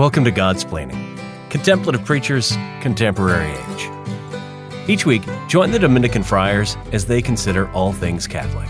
Welcome 0.00 0.24
to 0.24 0.32
Godsplaining, 0.32 1.50
Contemplative 1.50 2.02
Preachers, 2.06 2.56
Contemporary 2.80 3.50
Age. 3.50 4.88
Each 4.88 5.04
week, 5.04 5.20
join 5.46 5.72
the 5.72 5.78
Dominican 5.78 6.22
friars 6.22 6.78
as 6.92 7.04
they 7.04 7.20
consider 7.20 7.70
all 7.72 7.92
things 7.92 8.26
Catholic. 8.26 8.66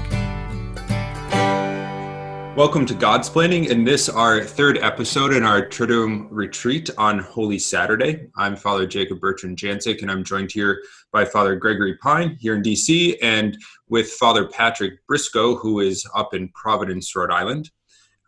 Welcome 2.56 2.84
to 2.84 2.94
Godsplaining, 2.94 3.70
and 3.70 3.86
this 3.86 4.08
our 4.08 4.42
third 4.42 4.78
episode 4.78 5.32
in 5.32 5.44
our 5.44 5.64
Triduum 5.64 6.26
retreat 6.32 6.90
on 6.98 7.20
Holy 7.20 7.60
Saturday. 7.60 8.26
I'm 8.36 8.56
Father 8.56 8.84
Jacob 8.84 9.20
Bertrand 9.20 9.56
Janczyk, 9.56 10.02
and 10.02 10.10
I'm 10.10 10.24
joined 10.24 10.50
here 10.50 10.82
by 11.12 11.24
Father 11.24 11.54
Gregory 11.54 11.96
Pine 11.98 12.38
here 12.40 12.56
in 12.56 12.62
DC, 12.62 13.16
and 13.22 13.56
with 13.88 14.10
Father 14.14 14.48
Patrick 14.48 15.06
Briscoe, 15.06 15.54
who 15.54 15.78
is 15.78 16.04
up 16.16 16.34
in 16.34 16.48
Providence, 16.48 17.14
Rhode 17.14 17.30
Island. 17.30 17.70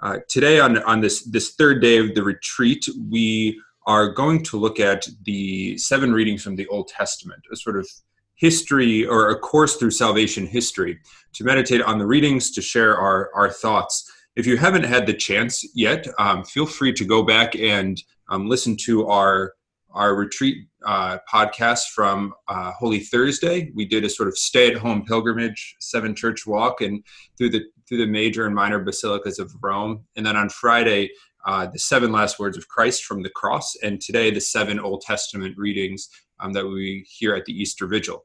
Uh, 0.02 0.18
today, 0.28 0.58
on, 0.58 0.82
on 0.82 1.00
this, 1.00 1.22
this 1.26 1.54
third 1.54 1.80
day 1.80 1.98
of 1.98 2.12
the 2.16 2.22
retreat, 2.22 2.84
we 3.08 3.60
are 3.86 4.08
going 4.08 4.42
to 4.42 4.56
look 4.56 4.80
at 4.80 5.06
the 5.24 5.78
seven 5.78 6.12
readings 6.12 6.42
from 6.42 6.56
the 6.56 6.66
Old 6.66 6.88
Testament, 6.88 7.40
a 7.52 7.56
sort 7.56 7.76
of 7.76 7.88
history 8.34 9.06
or 9.06 9.30
a 9.30 9.38
course 9.38 9.76
through 9.76 9.92
salvation 9.92 10.44
history, 10.44 10.98
to 11.34 11.44
meditate 11.44 11.82
on 11.82 11.98
the 11.98 12.06
readings, 12.06 12.50
to 12.50 12.60
share 12.60 12.96
our, 12.96 13.30
our 13.34 13.48
thoughts. 13.48 14.10
If 14.34 14.44
you 14.44 14.56
haven't 14.56 14.84
had 14.84 15.06
the 15.06 15.14
chance 15.14 15.64
yet, 15.72 16.04
um, 16.18 16.42
feel 16.42 16.66
free 16.66 16.92
to 16.94 17.04
go 17.04 17.22
back 17.22 17.54
and 17.54 18.02
um, 18.28 18.48
listen 18.48 18.76
to 18.84 19.06
our 19.06 19.54
our 19.94 20.14
retreat 20.14 20.56
uh, 20.86 21.18
podcast 21.30 21.88
from 21.94 22.32
uh, 22.48 22.72
Holy 22.72 23.00
Thursday. 23.00 23.70
We 23.74 23.84
did 23.84 24.04
a 24.04 24.08
sort 24.08 24.26
of 24.26 24.38
stay-at-home 24.38 25.04
pilgrimage, 25.04 25.76
seven 25.80 26.14
church 26.14 26.46
walk, 26.46 26.80
and 26.80 27.04
through 27.36 27.50
the 27.50 27.64
through 27.92 28.06
the 28.06 28.10
major 28.10 28.46
and 28.46 28.54
minor 28.54 28.78
basilicas 28.78 29.38
of 29.38 29.52
Rome. 29.60 30.02
And 30.16 30.24
then 30.24 30.34
on 30.34 30.48
Friday, 30.48 31.10
uh, 31.44 31.66
the 31.66 31.78
seven 31.78 32.10
last 32.10 32.38
words 32.38 32.56
of 32.56 32.66
Christ 32.66 33.04
from 33.04 33.22
the 33.22 33.28
cross, 33.28 33.76
and 33.82 34.00
today 34.00 34.30
the 34.30 34.40
seven 34.40 34.80
Old 34.80 35.02
Testament 35.02 35.58
readings 35.58 36.08
um, 36.40 36.54
that 36.54 36.66
we 36.66 37.04
hear 37.06 37.34
at 37.34 37.44
the 37.44 37.52
Easter 37.52 37.86
Vigil. 37.86 38.24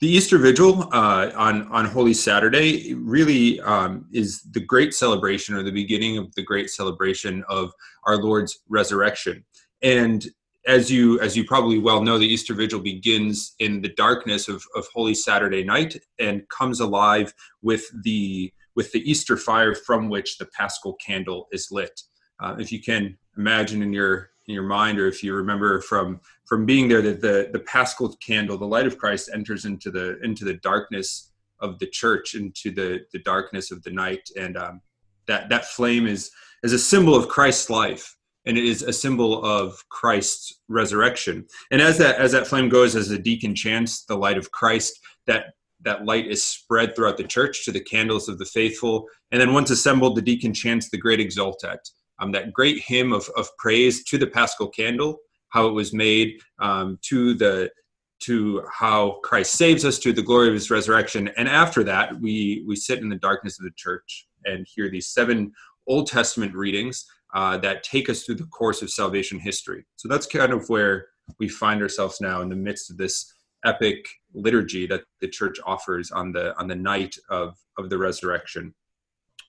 The 0.00 0.08
Easter 0.08 0.38
Vigil 0.38 0.84
uh, 0.94 1.30
on 1.34 1.68
on 1.70 1.84
Holy 1.84 2.14
Saturday 2.14 2.94
really 2.94 3.60
um, 3.60 4.06
is 4.14 4.40
the 4.52 4.60
great 4.60 4.94
celebration, 4.94 5.54
or 5.54 5.62
the 5.62 5.70
beginning 5.70 6.16
of 6.16 6.34
the 6.36 6.42
great 6.42 6.70
celebration 6.70 7.44
of 7.50 7.70
our 8.06 8.16
Lord's 8.16 8.60
resurrection. 8.68 9.44
And 9.82 10.26
as 10.66 10.90
you 10.90 11.20
as 11.20 11.36
you 11.36 11.44
probably 11.44 11.78
well 11.78 12.02
know, 12.02 12.18
the 12.18 12.26
Easter 12.26 12.52
Vigil 12.52 12.80
begins 12.80 13.54
in 13.60 13.80
the 13.80 13.90
darkness 13.90 14.48
of, 14.48 14.64
of 14.74 14.86
Holy 14.92 15.14
Saturday 15.14 15.62
night 15.62 15.96
and 16.18 16.48
comes 16.48 16.80
alive 16.80 17.32
with 17.62 17.84
the 18.02 18.52
with 18.74 18.92
the 18.92 19.08
Easter 19.08 19.36
fire 19.36 19.74
from 19.74 20.08
which 20.08 20.38
the 20.38 20.46
Paschal 20.46 20.94
candle 20.94 21.48
is 21.52 21.68
lit. 21.70 22.02
Uh, 22.40 22.56
if 22.58 22.70
you 22.70 22.82
can 22.82 23.16
imagine 23.36 23.80
in 23.80 23.92
your 23.92 24.30
in 24.48 24.54
your 24.54 24.64
mind, 24.64 24.98
or 24.98 25.06
if 25.06 25.22
you 25.22 25.34
remember 25.34 25.80
from 25.80 26.20
from 26.46 26.66
being 26.66 26.88
there, 26.88 27.02
that 27.02 27.20
the 27.20 27.48
the 27.52 27.60
Paschal 27.60 28.14
candle, 28.16 28.58
the 28.58 28.66
light 28.66 28.86
of 28.86 28.98
Christ, 28.98 29.30
enters 29.32 29.64
into 29.64 29.90
the 29.90 30.18
into 30.22 30.44
the 30.44 30.54
darkness 30.54 31.30
of 31.60 31.78
the 31.78 31.86
church, 31.86 32.34
into 32.34 32.72
the 32.72 33.02
the 33.12 33.20
darkness 33.20 33.70
of 33.70 33.82
the 33.84 33.90
night, 33.90 34.28
and 34.36 34.56
um, 34.56 34.80
that 35.28 35.48
that 35.48 35.66
flame 35.66 36.08
is 36.08 36.32
is 36.64 36.72
a 36.72 36.78
symbol 36.78 37.14
of 37.14 37.28
Christ's 37.28 37.70
life 37.70 38.15
and 38.46 38.56
it 38.56 38.64
is 38.64 38.82
a 38.82 38.92
symbol 38.92 39.44
of 39.44 39.76
Christ's 39.88 40.60
resurrection. 40.68 41.46
And 41.70 41.82
as 41.82 41.98
that 41.98 42.16
as 42.16 42.32
that 42.32 42.46
flame 42.46 42.68
goes, 42.68 42.96
as 42.96 43.08
the 43.08 43.18
deacon 43.18 43.54
chants 43.54 44.04
the 44.04 44.16
light 44.16 44.38
of 44.38 44.50
Christ, 44.52 44.98
that 45.26 45.46
that 45.82 46.04
light 46.04 46.26
is 46.26 46.44
spread 46.44 46.94
throughout 46.94 47.16
the 47.16 47.24
church 47.24 47.64
to 47.64 47.72
the 47.72 47.80
candles 47.80 48.28
of 48.28 48.38
the 48.38 48.44
faithful. 48.46 49.06
And 49.30 49.40
then 49.40 49.52
once 49.52 49.70
assembled, 49.70 50.16
the 50.16 50.22
deacon 50.22 50.54
chants 50.54 50.88
the 50.88 50.98
great 50.98 51.20
exultet, 51.20 51.78
um, 52.18 52.32
that 52.32 52.52
great 52.52 52.80
hymn 52.82 53.12
of, 53.12 53.28
of 53.36 53.48
praise 53.58 54.04
to 54.04 54.16
the 54.18 54.26
Paschal 54.26 54.68
candle, 54.68 55.18
how 55.50 55.66
it 55.66 55.72
was 55.72 55.92
made, 55.92 56.40
um, 56.60 56.98
to 57.02 57.34
the 57.34 57.70
to 58.18 58.62
how 58.72 59.18
Christ 59.22 59.52
saves 59.52 59.84
us, 59.84 59.98
to 59.98 60.12
the 60.12 60.22
glory 60.22 60.48
of 60.48 60.54
His 60.54 60.70
resurrection. 60.70 61.28
And 61.36 61.48
after 61.48 61.84
that, 61.84 62.18
we 62.20 62.64
we 62.66 62.76
sit 62.76 63.00
in 63.00 63.08
the 63.08 63.16
darkness 63.16 63.58
of 63.58 63.64
the 63.64 63.74
church 63.76 64.28
and 64.44 64.66
hear 64.72 64.88
these 64.88 65.08
seven 65.08 65.52
Old 65.88 66.06
Testament 66.06 66.54
readings 66.54 67.04
uh, 67.34 67.58
that 67.58 67.82
take 67.82 68.08
us 68.08 68.22
through 68.22 68.36
the 68.36 68.46
course 68.46 68.82
of 68.82 68.90
salvation 68.90 69.38
history. 69.38 69.84
So 69.96 70.08
that's 70.08 70.26
kind 70.26 70.52
of 70.52 70.68
where 70.68 71.08
we 71.38 71.48
find 71.48 71.82
ourselves 71.82 72.20
now 72.20 72.40
in 72.40 72.48
the 72.48 72.56
midst 72.56 72.90
of 72.90 72.96
this 72.96 73.32
epic 73.64 74.06
liturgy 74.32 74.86
that 74.86 75.02
the 75.20 75.28
church 75.28 75.58
offers 75.66 76.10
on 76.10 76.32
the 76.32 76.56
on 76.58 76.68
the 76.68 76.74
night 76.74 77.16
of 77.30 77.56
of 77.78 77.90
the 77.90 77.98
resurrection. 77.98 78.74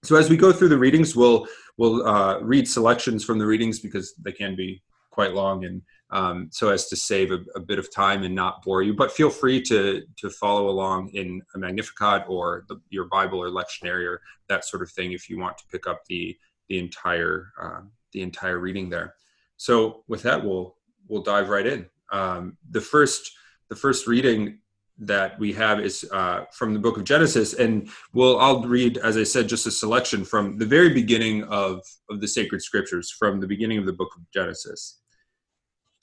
So 0.04 0.16
as 0.16 0.30
we 0.30 0.38
go 0.38 0.52
through 0.52 0.70
the 0.70 0.78
readings, 0.78 1.16
we'll 1.16 1.48
we'll 1.78 2.06
uh, 2.06 2.40
read 2.40 2.68
selections 2.68 3.24
from 3.24 3.40
the 3.40 3.46
readings 3.46 3.80
because 3.80 4.14
they 4.16 4.32
can 4.32 4.56
be 4.56 4.82
quite 5.12 5.34
long, 5.34 5.66
and 5.66 5.82
um, 6.12 6.50
so 6.52 6.70
as 6.70 6.88
to 6.90 6.96
save 6.96 7.32
a, 7.32 7.40
a, 7.56 7.60
bit 7.60 7.80
of 7.80 7.94
time 7.94 8.24
and 8.24 8.34
not 8.34 8.62
bore 8.64 8.82
you. 8.84 8.94
But 8.94 9.12
feel 9.12 9.30
free 9.30 9.62
to 9.64 10.04
to 10.18 10.30
follow 10.30 10.70
along 10.70 11.10
in 11.10 11.42
a 11.56 11.58
Magnificat 11.58 12.26
or 12.28 12.66
the, 12.70 12.80
your 12.90 13.06
Bible 13.06 13.42
or 13.42 13.50
lectionary 13.50 14.06
or 14.08 14.22
that 14.48 14.64
sort 14.66 14.84
of 14.84 14.92
thing 14.92 15.12
if 15.12 15.30
you 15.30 15.40
want 15.40 15.58
to 15.58 15.64
pick 15.72 15.88
up 15.88 16.02
the 16.08 16.38
the 16.70 16.80
entire 16.80 17.52
uh, 17.62 17.82
the 18.14 18.22
entire 18.22 18.60
reading 18.60 18.90
there. 18.90 19.16
So 19.58 20.04
with 20.08 20.24
that, 20.24 20.44
we'll 20.44 20.76
we'll 21.08 21.24
dive 21.24 21.50
right 21.50 21.66
in. 21.66 21.88
Um, 22.12 22.58
the 22.72 22.82
first 22.82 23.32
the 23.70 23.76
first 23.76 24.08
reading 24.08 24.60
that 25.00 25.38
we 25.40 25.54
have 25.54 25.80
is 25.80 26.10
uh, 26.12 26.46
from 26.52 26.74
the 26.74 26.80
book 26.80 26.98
of 26.98 27.04
Genesis, 27.04 27.54
and 27.54 27.90
we'll 28.14 28.40
I'll 28.40 28.64
read, 28.64 28.98
as 28.98 29.18
I 29.18 29.24
said, 29.24 29.48
just 29.48 29.68
a 29.68 29.72
selection 29.72 30.26
from 30.26 30.58
the 30.58 30.66
very 30.66 30.94
beginning 30.94 31.44
of 31.46 31.82
of 32.10 32.22
the 32.22 32.28
sacred 32.28 32.62
scriptures, 32.62 33.12
from 33.12 33.40
the 33.40 33.48
beginning 33.48 33.78
of 33.78 33.86
the 33.86 33.94
book 33.94 34.12
of 34.16 34.24
Genesis. 34.34 35.00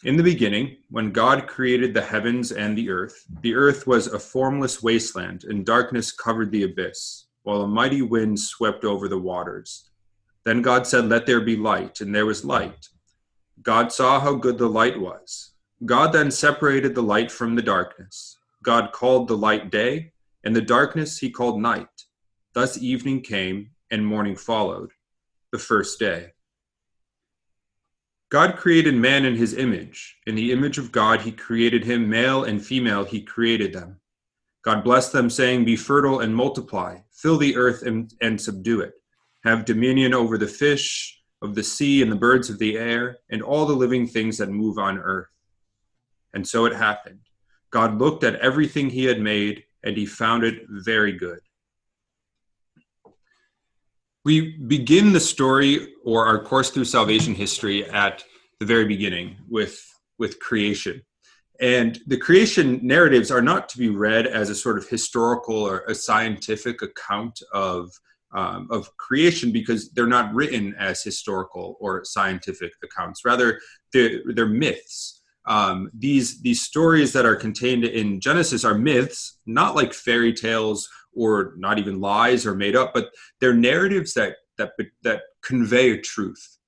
In 0.04 0.16
the 0.16 0.22
beginning, 0.22 0.76
when 0.90 1.12
God 1.12 1.46
created 1.46 1.94
the 1.94 2.02
heavens 2.02 2.52
and 2.52 2.76
the 2.76 2.90
earth, 2.90 3.24
the 3.40 3.54
earth 3.54 3.86
was 3.86 4.08
a 4.08 4.18
formless 4.18 4.82
wasteland, 4.82 5.44
and 5.44 5.64
darkness 5.64 6.12
covered 6.12 6.50
the 6.52 6.64
abyss, 6.64 7.26
while 7.42 7.62
a 7.62 7.68
mighty 7.68 8.02
wind 8.02 8.38
swept 8.38 8.84
over 8.84 9.08
the 9.08 9.18
waters. 9.18 9.90
Then 10.44 10.60
God 10.60 10.86
said, 10.86 11.08
Let 11.08 11.26
there 11.26 11.40
be 11.40 11.56
light, 11.56 12.00
and 12.00 12.14
there 12.14 12.26
was 12.26 12.44
light. 12.44 12.88
God 13.62 13.92
saw 13.92 14.20
how 14.20 14.34
good 14.34 14.58
the 14.58 14.68
light 14.68 15.00
was. 15.00 15.52
God 15.84 16.12
then 16.12 16.30
separated 16.30 16.94
the 16.94 17.02
light 17.02 17.32
from 17.32 17.54
the 17.54 17.62
darkness. 17.62 18.36
God 18.62 18.92
called 18.92 19.28
the 19.28 19.36
light 19.36 19.70
day, 19.70 20.12
and 20.44 20.54
the 20.54 20.60
darkness 20.60 21.18
he 21.18 21.30
called 21.30 21.60
night. 21.60 21.88
Thus 22.52 22.78
evening 22.78 23.22
came, 23.22 23.70
and 23.90 24.06
morning 24.06 24.36
followed, 24.36 24.90
the 25.50 25.58
first 25.58 25.98
day. 25.98 26.32
God 28.30 28.56
created 28.56 28.94
man 28.94 29.24
in 29.24 29.36
his 29.36 29.54
image. 29.54 30.16
In 30.26 30.34
the 30.34 30.52
image 30.52 30.76
of 30.76 30.92
God, 30.92 31.20
he 31.20 31.32
created 31.32 31.84
him, 31.84 32.08
male 32.08 32.44
and 32.44 32.64
female, 32.64 33.04
he 33.04 33.22
created 33.22 33.72
them. 33.72 34.00
God 34.62 34.82
blessed 34.82 35.12
them, 35.12 35.30
saying, 35.30 35.64
Be 35.64 35.76
fertile 35.76 36.20
and 36.20 36.34
multiply, 36.34 36.98
fill 37.12 37.38
the 37.38 37.56
earth 37.56 37.82
and, 37.82 38.12
and 38.20 38.40
subdue 38.40 38.80
it 38.80 38.94
have 39.44 39.66
dominion 39.66 40.14
over 40.14 40.38
the 40.38 40.46
fish 40.46 41.20
of 41.42 41.54
the 41.54 41.62
sea 41.62 42.02
and 42.02 42.10
the 42.10 42.16
birds 42.16 42.48
of 42.48 42.58
the 42.58 42.78
air 42.78 43.18
and 43.30 43.42
all 43.42 43.66
the 43.66 43.74
living 43.74 44.06
things 44.06 44.38
that 44.38 44.48
move 44.48 44.78
on 44.78 44.98
earth. 44.98 45.28
And 46.32 46.46
so 46.46 46.64
it 46.64 46.74
happened. 46.74 47.20
God 47.70 47.98
looked 47.98 48.24
at 48.24 48.36
everything 48.36 48.88
he 48.88 49.04
had 49.04 49.20
made 49.20 49.64
and 49.82 49.96
he 49.96 50.06
found 50.06 50.44
it 50.44 50.62
very 50.68 51.12
good. 51.12 51.40
We 54.24 54.56
begin 54.56 55.12
the 55.12 55.20
story 55.20 55.94
or 56.02 56.24
our 56.24 56.42
course 56.42 56.70
through 56.70 56.86
salvation 56.86 57.34
history 57.34 57.84
at 57.90 58.24
the 58.58 58.64
very 58.64 58.86
beginning 58.86 59.36
with, 59.50 59.78
with 60.18 60.40
creation. 60.40 61.02
And 61.60 62.00
the 62.06 62.16
creation 62.16 62.80
narratives 62.82 63.30
are 63.30 63.42
not 63.42 63.68
to 63.68 63.78
be 63.78 63.90
read 63.90 64.26
as 64.26 64.48
a 64.48 64.54
sort 64.54 64.78
of 64.78 64.88
historical 64.88 65.56
or 65.56 65.84
a 65.86 65.94
scientific 65.94 66.80
account 66.80 67.42
of 67.52 67.90
um, 68.34 68.68
of 68.70 68.94
creation 68.96 69.52
because 69.52 69.90
they're 69.90 70.06
not 70.06 70.34
written 70.34 70.74
as 70.78 71.02
historical 71.02 71.76
or 71.80 72.04
scientific 72.04 72.72
accounts. 72.82 73.24
Rather, 73.24 73.60
they're, 73.92 74.20
they're 74.34 74.46
myths. 74.46 75.22
Um, 75.46 75.90
these 75.92 76.40
these 76.40 76.62
stories 76.62 77.12
that 77.12 77.26
are 77.26 77.36
contained 77.36 77.84
in 77.84 78.18
Genesis 78.20 78.64
are 78.64 78.78
myths, 78.78 79.38
not 79.44 79.74
like 79.74 79.92
fairy 79.92 80.32
tales 80.32 80.88
or 81.12 81.52
not 81.56 81.78
even 81.78 82.00
lies 82.00 82.46
or 82.46 82.54
made 82.54 82.74
up, 82.74 82.94
but 82.94 83.10
they're 83.40 83.54
narratives 83.54 84.14
that 84.14 84.36
that 84.56 84.72
that 85.02 85.22
convey 85.42 85.90
a 85.90 86.00
truth 86.00 86.58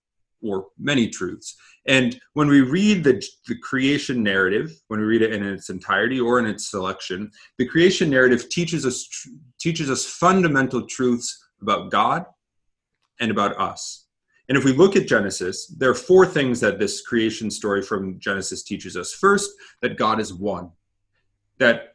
or 0.42 0.66
many 0.78 1.08
truths. 1.08 1.56
And 1.88 2.20
when 2.34 2.48
we 2.48 2.60
read 2.60 3.04
the, 3.04 3.22
the 3.46 3.56
creation 3.58 4.22
narrative, 4.22 4.72
when 4.88 5.00
we 5.00 5.06
read 5.06 5.22
it 5.22 5.32
in 5.32 5.42
its 5.44 5.70
entirety 5.70 6.20
or 6.20 6.38
in 6.38 6.46
its 6.46 6.68
selection, 6.70 7.30
the 7.58 7.66
creation 7.66 8.10
narrative 8.10 8.48
teaches 8.48 8.84
us 8.84 9.08
teaches 9.58 9.90
us 9.90 10.04
fundamental 10.04 10.86
truths 10.86 11.45
about 11.60 11.90
God 11.90 12.26
and 13.20 13.30
about 13.30 13.58
us. 13.58 14.06
And 14.48 14.56
if 14.56 14.64
we 14.64 14.72
look 14.72 14.94
at 14.94 15.08
Genesis, 15.08 15.66
there 15.66 15.90
are 15.90 15.94
four 15.94 16.24
things 16.24 16.60
that 16.60 16.78
this 16.78 17.00
creation 17.00 17.50
story 17.50 17.82
from 17.82 18.20
Genesis 18.20 18.62
teaches 18.62 18.96
us. 18.96 19.12
First, 19.12 19.50
that 19.82 19.96
God 19.96 20.20
is 20.20 20.32
one, 20.32 20.70
that 21.58 21.94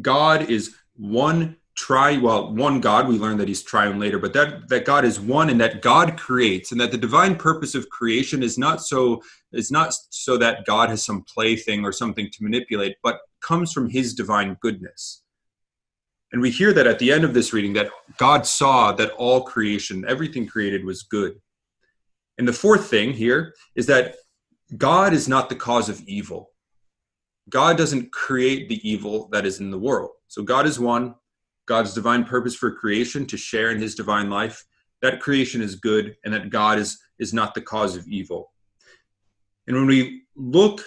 God 0.00 0.50
is 0.50 0.74
one 0.96 1.56
tri 1.74 2.18
well 2.18 2.54
one 2.54 2.80
god 2.80 3.08
we 3.08 3.18
learn 3.18 3.38
that 3.38 3.48
he's 3.48 3.62
triune 3.62 3.98
later 3.98 4.18
but 4.18 4.34
that 4.34 4.68
that 4.68 4.84
god 4.84 5.06
is 5.06 5.18
one 5.18 5.48
and 5.48 5.58
that 5.58 5.80
god 5.80 6.18
creates 6.18 6.70
and 6.70 6.78
that 6.78 6.90
the 6.90 6.98
divine 6.98 7.34
purpose 7.34 7.74
of 7.74 7.88
creation 7.88 8.42
is 8.42 8.58
not 8.58 8.82
so 8.82 9.22
is 9.52 9.70
not 9.70 9.94
so 10.10 10.36
that 10.36 10.66
god 10.66 10.90
has 10.90 11.02
some 11.02 11.22
plaything 11.22 11.82
or 11.82 11.90
something 11.90 12.28
to 12.30 12.42
manipulate 12.42 12.96
but 13.02 13.20
comes 13.40 13.72
from 13.72 13.88
his 13.88 14.12
divine 14.12 14.54
goodness 14.60 15.21
and 16.32 16.40
we 16.40 16.50
hear 16.50 16.72
that 16.72 16.86
at 16.86 16.98
the 16.98 17.12
end 17.12 17.24
of 17.24 17.34
this 17.34 17.52
reading 17.52 17.72
that 17.74 17.90
god 18.18 18.46
saw 18.46 18.92
that 18.92 19.12
all 19.12 19.42
creation 19.42 20.04
everything 20.08 20.46
created 20.46 20.84
was 20.84 21.02
good. 21.02 21.34
And 22.38 22.48
the 22.48 22.52
fourth 22.52 22.88
thing 22.88 23.12
here 23.12 23.54
is 23.76 23.86
that 23.86 24.16
god 24.76 25.12
is 25.12 25.28
not 25.28 25.48
the 25.48 25.56
cause 25.56 25.88
of 25.88 26.00
evil. 26.02 26.50
God 27.48 27.76
doesn't 27.76 28.12
create 28.12 28.68
the 28.68 28.88
evil 28.88 29.28
that 29.32 29.44
is 29.44 29.60
in 29.60 29.70
the 29.70 29.78
world. 29.78 30.10
So 30.28 30.42
god 30.42 30.66
is 30.66 30.80
one. 30.80 31.14
God's 31.66 31.94
divine 31.94 32.24
purpose 32.24 32.54
for 32.54 32.72
creation 32.72 33.26
to 33.26 33.36
share 33.36 33.70
in 33.70 33.80
his 33.80 33.94
divine 33.94 34.28
life, 34.28 34.64
that 35.00 35.20
creation 35.20 35.62
is 35.62 35.76
good 35.76 36.16
and 36.24 36.34
that 36.34 36.50
God 36.50 36.78
is, 36.78 36.98
is 37.18 37.32
not 37.32 37.54
the 37.54 37.60
cause 37.60 37.96
of 37.96 38.06
evil. 38.08 38.52
And 39.66 39.76
when 39.76 39.86
we 39.86 40.22
look 40.34 40.82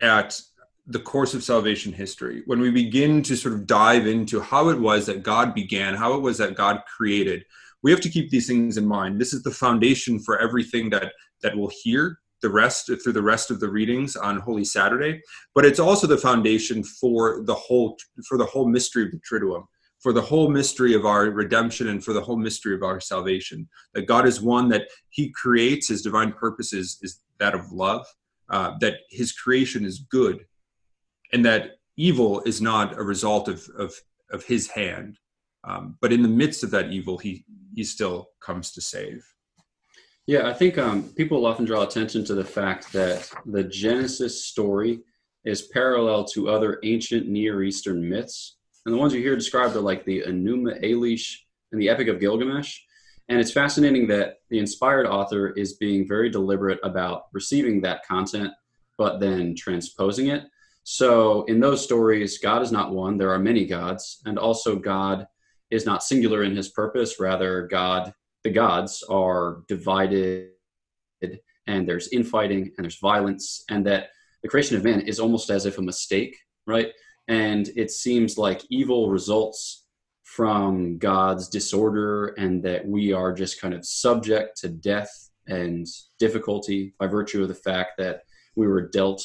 at 0.00 0.38
the 0.86 0.98
course 0.98 1.34
of 1.34 1.44
salvation 1.44 1.92
history, 1.92 2.42
when 2.46 2.60
we 2.60 2.70
begin 2.70 3.22
to 3.22 3.36
sort 3.36 3.54
of 3.54 3.66
dive 3.66 4.06
into 4.06 4.40
how 4.40 4.68
it 4.68 4.78
was 4.78 5.06
that 5.06 5.22
God 5.22 5.54
began, 5.54 5.94
how 5.94 6.14
it 6.14 6.20
was 6.20 6.38
that 6.38 6.56
God 6.56 6.80
created, 6.96 7.44
we 7.82 7.90
have 7.90 8.00
to 8.00 8.08
keep 8.08 8.30
these 8.30 8.46
things 8.46 8.76
in 8.76 8.86
mind. 8.86 9.20
This 9.20 9.32
is 9.32 9.42
the 9.42 9.50
foundation 9.50 10.18
for 10.18 10.38
everything 10.40 10.90
that, 10.90 11.12
that 11.42 11.56
we'll 11.56 11.72
hear 11.82 12.18
the 12.42 12.50
rest 12.50 12.86
through 12.86 13.12
the 13.12 13.22
rest 13.22 13.52
of 13.52 13.60
the 13.60 13.70
readings 13.70 14.16
on 14.16 14.40
Holy 14.40 14.64
Saturday, 14.64 15.20
but 15.54 15.64
it's 15.64 15.78
also 15.78 16.08
the 16.08 16.18
foundation 16.18 16.82
for 16.82 17.44
the 17.44 17.54
whole 17.54 17.96
for 18.26 18.36
the 18.36 18.46
whole 18.46 18.66
mystery 18.66 19.04
of 19.04 19.12
the 19.12 19.20
Triduum 19.20 19.64
for 20.02 20.12
the 20.12 20.20
whole 20.20 20.50
mystery 20.50 20.94
of 20.94 21.06
our 21.06 21.30
redemption 21.30 21.88
and 21.88 22.04
for 22.04 22.12
the 22.12 22.20
whole 22.20 22.36
mystery 22.36 22.74
of 22.74 22.82
our 22.82 23.00
salvation. 23.00 23.68
That 23.94 24.08
God 24.08 24.26
is 24.26 24.42
one 24.42 24.68
that 24.70 24.88
He 25.10 25.30
creates, 25.30 25.88
His 25.88 26.02
divine 26.02 26.32
purpose 26.32 26.72
is, 26.72 26.98
is 27.02 27.20
that 27.38 27.54
of 27.54 27.70
love, 27.70 28.04
uh, 28.50 28.72
that 28.80 28.96
His 29.10 29.32
creation 29.32 29.84
is 29.84 30.00
good, 30.10 30.44
and 31.32 31.44
that 31.44 31.78
evil 31.96 32.40
is 32.42 32.60
not 32.60 32.98
a 32.98 33.02
result 33.02 33.48
of, 33.48 33.66
of, 33.78 33.94
of 34.30 34.44
His 34.44 34.68
hand. 34.68 35.18
Um, 35.64 35.96
but 36.00 36.12
in 36.12 36.22
the 36.22 36.28
midst 36.28 36.64
of 36.64 36.70
that 36.72 36.90
evil, 36.90 37.18
He, 37.18 37.44
he 37.74 37.84
still 37.84 38.28
comes 38.40 38.72
to 38.72 38.80
save. 38.80 39.24
Yeah, 40.26 40.48
I 40.48 40.54
think 40.54 40.78
um, 40.78 41.04
people 41.16 41.46
often 41.46 41.64
draw 41.64 41.82
attention 41.82 42.24
to 42.26 42.34
the 42.34 42.44
fact 42.44 42.92
that 42.92 43.28
the 43.46 43.64
Genesis 43.64 44.44
story 44.44 45.00
is 45.44 45.62
parallel 45.62 46.24
to 46.26 46.48
other 46.48 46.78
ancient 46.84 47.26
Near 47.28 47.62
Eastern 47.64 48.08
myths 48.08 48.56
and 48.84 48.94
the 48.94 48.98
ones 48.98 49.14
you 49.14 49.20
hear 49.20 49.36
described 49.36 49.76
are 49.76 49.80
like 49.80 50.04
the 50.04 50.22
Enuma 50.22 50.82
Elish 50.82 51.36
and 51.70 51.80
the 51.80 51.88
Epic 51.88 52.08
of 52.08 52.20
Gilgamesh. 52.20 52.80
And 53.28 53.38
it's 53.38 53.52
fascinating 53.52 54.08
that 54.08 54.38
the 54.50 54.58
inspired 54.58 55.06
author 55.06 55.50
is 55.50 55.74
being 55.74 56.06
very 56.08 56.28
deliberate 56.28 56.80
about 56.82 57.26
receiving 57.32 57.80
that 57.82 58.04
content, 58.04 58.50
but 58.98 59.20
then 59.20 59.54
transposing 59.54 60.28
it. 60.28 60.44
So 60.84 61.44
in 61.44 61.60
those 61.60 61.82
stories, 61.82 62.38
God 62.38 62.62
is 62.62 62.72
not 62.72 62.92
one, 62.92 63.16
there 63.16 63.32
are 63.32 63.38
many 63.38 63.66
gods. 63.66 64.20
And 64.24 64.38
also, 64.38 64.76
God 64.76 65.26
is 65.70 65.86
not 65.86 66.02
singular 66.02 66.42
in 66.42 66.56
his 66.56 66.70
purpose. 66.70 67.20
Rather, 67.20 67.66
God, 67.66 68.12
the 68.44 68.50
gods 68.50 69.02
are 69.08 69.62
divided 69.68 70.48
and 71.66 71.88
there's 71.88 72.08
infighting 72.08 72.72
and 72.76 72.84
there's 72.84 72.98
violence. 72.98 73.64
And 73.70 73.86
that 73.86 74.08
the 74.42 74.48
creation 74.48 74.76
of 74.76 74.84
man 74.84 75.02
is 75.02 75.20
almost 75.20 75.50
as 75.50 75.66
if 75.66 75.78
a 75.78 75.82
mistake, 75.82 76.36
right? 76.66 76.92
and 77.28 77.70
it 77.76 77.90
seems 77.90 78.36
like 78.38 78.62
evil 78.70 79.10
results 79.10 79.86
from 80.24 80.98
God's 80.98 81.48
disorder 81.48 82.28
and 82.38 82.62
that 82.62 82.86
we 82.86 83.12
are 83.12 83.32
just 83.32 83.60
kind 83.60 83.74
of 83.74 83.84
subject 83.84 84.58
to 84.58 84.68
death 84.68 85.30
and 85.46 85.86
difficulty 86.18 86.94
by 86.98 87.06
virtue 87.06 87.42
of 87.42 87.48
the 87.48 87.54
fact 87.54 87.92
that 87.98 88.22
we 88.56 88.66
were 88.66 88.88
dealt 88.88 89.22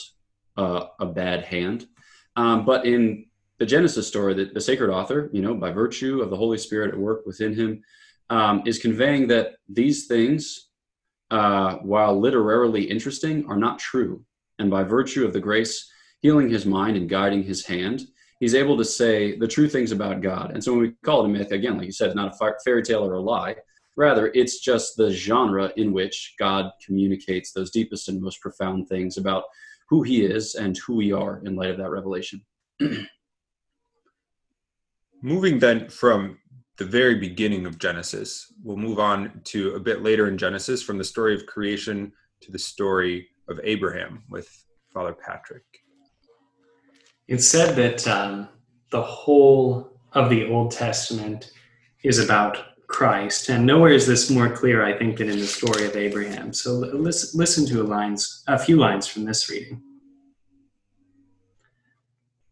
uh, 0.57 0.87
a 0.99 1.05
bad 1.05 1.43
hand. 1.43 1.87
Um, 2.35 2.65
but 2.65 2.85
in 2.85 3.25
the 3.59 3.65
Genesis 3.65 4.07
story, 4.07 4.33
the, 4.33 4.45
the, 4.45 4.61
sacred 4.61 4.91
author, 4.91 5.29
you 5.33 5.41
know, 5.41 5.55
by 5.55 5.71
virtue 5.71 6.21
of 6.21 6.29
the 6.29 6.35
Holy 6.35 6.57
Spirit 6.57 6.93
at 6.93 6.99
work 6.99 7.25
within 7.25 7.53
him, 7.53 7.81
um, 8.29 8.61
is 8.65 8.79
conveying 8.79 9.27
that 9.27 9.55
these 9.69 10.05
things, 10.07 10.69
uh, 11.31 11.75
while 11.77 12.19
literarily 12.19 12.83
interesting, 12.83 13.45
are 13.47 13.57
not 13.57 13.79
true. 13.79 14.23
And 14.59 14.69
by 14.69 14.83
virtue 14.83 15.25
of 15.25 15.33
the 15.33 15.39
grace 15.39 15.89
healing 16.21 16.49
his 16.49 16.65
mind 16.65 16.97
and 16.97 17.09
guiding 17.09 17.43
his 17.43 17.65
hand, 17.65 18.07
he's 18.39 18.55
able 18.55 18.77
to 18.77 18.85
say 18.85 19.37
the 19.37 19.47
true 19.47 19.69
things 19.69 19.91
about 19.91 20.21
God. 20.21 20.51
And 20.51 20.63
so 20.63 20.73
when 20.73 20.81
we 20.81 20.91
call 21.03 21.23
it 21.23 21.25
a 21.25 21.29
myth, 21.29 21.51
again, 21.51 21.77
like 21.77 21.85
you 21.85 21.91
said, 21.91 22.07
it's 22.07 22.15
not 22.15 22.35
a 22.39 22.53
fairy 22.63 22.83
tale 22.83 23.05
or 23.05 23.13
a 23.13 23.21
lie. 23.21 23.55
Rather, 23.95 24.31
it's 24.35 24.59
just 24.59 24.95
the 24.95 25.09
genre 25.09 25.71
in 25.75 25.91
which 25.91 26.35
God 26.37 26.71
communicates 26.85 27.51
those 27.51 27.71
deepest 27.71 28.09
and 28.09 28.21
most 28.21 28.41
profound 28.41 28.87
things 28.87 29.17
about 29.17 29.45
who 29.89 30.03
he 30.03 30.25
is 30.25 30.55
and 30.55 30.77
who 30.85 30.95
we 30.95 31.11
are 31.11 31.41
in 31.45 31.55
light 31.55 31.69
of 31.69 31.77
that 31.77 31.89
revelation. 31.89 32.41
Moving 35.21 35.59
then 35.59 35.89
from 35.89 36.37
the 36.77 36.85
very 36.85 37.15
beginning 37.15 37.65
of 37.65 37.79
Genesis, 37.79 38.53
we'll 38.63 38.77
move 38.77 38.99
on 38.99 39.41
to 39.45 39.73
a 39.73 39.79
bit 39.79 40.03
later 40.03 40.27
in 40.27 40.37
Genesis 40.37 40.83
from 40.83 40.97
the 40.97 41.03
story 41.03 41.33
of 41.33 41.45
creation 41.47 42.11
to 42.41 42.51
the 42.51 42.59
story 42.59 43.27
of 43.49 43.59
Abraham 43.63 44.23
with 44.29 44.47
Father 44.93 45.13
Patrick. 45.13 45.63
It's 47.27 47.47
said 47.47 47.75
that 47.75 48.07
um, 48.07 48.47
the 48.91 49.01
whole 49.01 49.99
of 50.13 50.29
the 50.29 50.49
Old 50.49 50.71
Testament 50.71 51.51
is 52.03 52.19
about 52.19 52.76
Christ, 52.87 53.49
and 53.49 53.65
nowhere 53.65 53.91
is 53.91 54.07
this 54.07 54.29
more 54.29 54.49
clear, 54.49 54.83
I 54.83 54.97
think, 54.97 55.17
than 55.17 55.29
in 55.29 55.39
the 55.39 55.45
story 55.45 55.85
of 55.85 55.95
Abraham. 55.95 56.53
So 56.53 56.73
listen, 56.73 57.37
listen 57.37 57.65
to 57.67 57.81
a 57.81 57.83
lines, 57.83 58.43
a 58.47 58.57
few 58.57 58.77
lines 58.77 59.07
from 59.07 59.25
this 59.25 59.49
reading. 59.49 59.81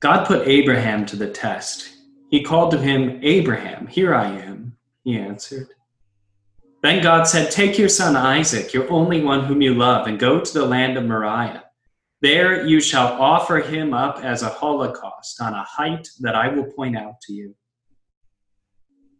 God 0.02 0.28
put 0.28 0.48
Abraham 0.48 1.06
to 1.08 1.16
the 1.16 1.30
test. 1.30 1.90
He 2.30 2.44
called 2.44 2.72
to 2.72 2.78
him, 2.78 3.20
Abraham, 3.24 3.88
here 3.88 4.14
I 4.14 4.28
am, 4.28 4.76
he 5.04 5.18
answered. 5.18 5.70
Then 6.84 7.02
God 7.02 7.24
said, 7.24 7.50
Take 7.50 7.80
your 7.80 7.90
son 7.90 8.16
Isaac, 8.16 8.74
your 8.74 8.88
only 8.92 9.24
one 9.24 9.46
whom 9.46 9.62
you 9.62 9.74
love, 9.74 10.06
and 10.06 10.20
go 10.20 10.40
to 10.40 10.54
the 10.54 10.66
land 10.66 10.98
of 10.98 11.06
Moriah. 11.06 11.64
There 12.22 12.66
you 12.68 12.80
shall 12.80 13.14
offer 13.22 13.58
him 13.58 13.94
up 13.94 14.20
as 14.24 14.44
a 14.44 14.50
holocaust 14.50 15.42
on 15.42 15.54
a 15.54 15.64
height 15.64 16.08
that 16.20 16.36
I 16.36 16.50
will 16.50 16.66
point 16.66 16.98
out 16.98 17.20
to 17.22 17.34
you. 17.34 17.56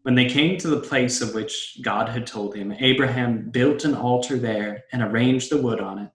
When 0.06 0.14
they 0.14 0.30
came 0.30 0.60
to 0.60 0.68
the 0.68 0.82
place 0.82 1.20
of 1.20 1.34
which 1.34 1.80
God 1.82 2.10
had 2.10 2.28
told 2.28 2.54
him, 2.54 2.72
Abraham 2.74 3.50
built 3.50 3.86
an 3.86 3.96
altar 3.96 4.38
there 4.38 4.84
and 4.92 5.02
arranged 5.02 5.50
the 5.50 5.60
wood 5.60 5.80
on 5.80 5.98
it. 5.98 6.12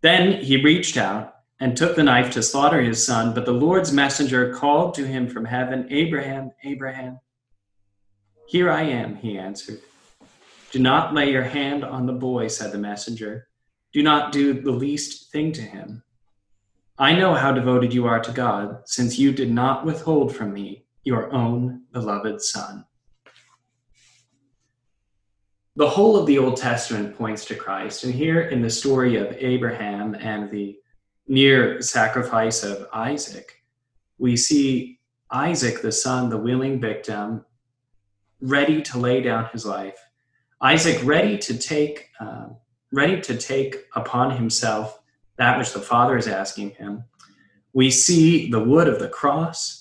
Then 0.00 0.42
he 0.42 0.64
reached 0.64 0.96
out 0.96 1.34
and 1.60 1.76
took 1.76 1.96
the 1.96 2.02
knife 2.02 2.30
to 2.32 2.42
slaughter 2.42 2.80
his 2.80 3.04
son, 3.04 3.34
but 3.34 3.44
the 3.44 3.52
Lord's 3.52 3.92
messenger 3.92 4.54
called 4.54 4.94
to 4.94 5.06
him 5.06 5.28
from 5.28 5.44
heaven, 5.44 5.86
Abraham, 5.90 6.52
Abraham. 6.64 7.20
Here 8.46 8.70
I 8.70 8.84
am, 8.84 9.16
he 9.16 9.36
answered. 9.36 9.82
Do 10.70 10.78
not 10.78 11.12
lay 11.12 11.30
your 11.30 11.42
hand 11.42 11.84
on 11.84 12.06
the 12.06 12.14
boy, 12.14 12.48
said 12.48 12.72
the 12.72 12.78
messenger. 12.78 13.48
Do 13.92 14.02
not 14.02 14.32
do 14.32 14.54
the 14.54 14.72
least 14.72 15.30
thing 15.30 15.52
to 15.52 15.60
him. 15.60 16.02
I 16.98 17.12
know 17.12 17.34
how 17.34 17.52
devoted 17.52 17.92
you 17.92 18.06
are 18.06 18.20
to 18.20 18.32
God, 18.32 18.78
since 18.86 19.18
you 19.18 19.30
did 19.30 19.50
not 19.50 19.84
withhold 19.84 20.34
from 20.34 20.54
me 20.54 20.86
your 21.08 21.32
own 21.32 21.84
beloved 21.90 22.38
Son. 22.42 22.84
The 25.74 25.88
whole 25.88 26.18
of 26.18 26.26
the 26.26 26.38
Old 26.38 26.58
Testament 26.58 27.16
points 27.16 27.46
to 27.46 27.54
Christ, 27.54 28.04
and 28.04 28.12
here 28.12 28.42
in 28.42 28.60
the 28.60 28.68
story 28.68 29.16
of 29.16 29.34
Abraham 29.38 30.14
and 30.16 30.50
the 30.50 30.76
near 31.26 31.80
sacrifice 31.80 32.62
of 32.62 32.88
Isaac, 32.92 33.62
we 34.18 34.36
see 34.36 34.98
Isaac, 35.30 35.80
the 35.80 35.92
son, 35.92 36.28
the 36.28 36.36
willing 36.36 36.78
victim, 36.78 37.44
ready 38.42 38.82
to 38.82 38.98
lay 38.98 39.22
down 39.22 39.48
his 39.52 39.64
life. 39.64 39.98
Isaac 40.60 41.00
ready 41.04 41.38
to 41.38 41.56
take 41.56 42.10
uh, 42.20 42.48
ready 42.92 43.20
to 43.22 43.36
take 43.36 43.76
upon 43.94 44.36
himself 44.36 45.00
that 45.38 45.56
which 45.56 45.72
the 45.72 45.80
Father 45.80 46.18
is 46.18 46.26
asking 46.26 46.70
him. 46.70 47.04
We 47.72 47.90
see 47.90 48.50
the 48.50 48.62
wood 48.62 48.88
of 48.88 48.98
the 48.98 49.08
cross. 49.08 49.77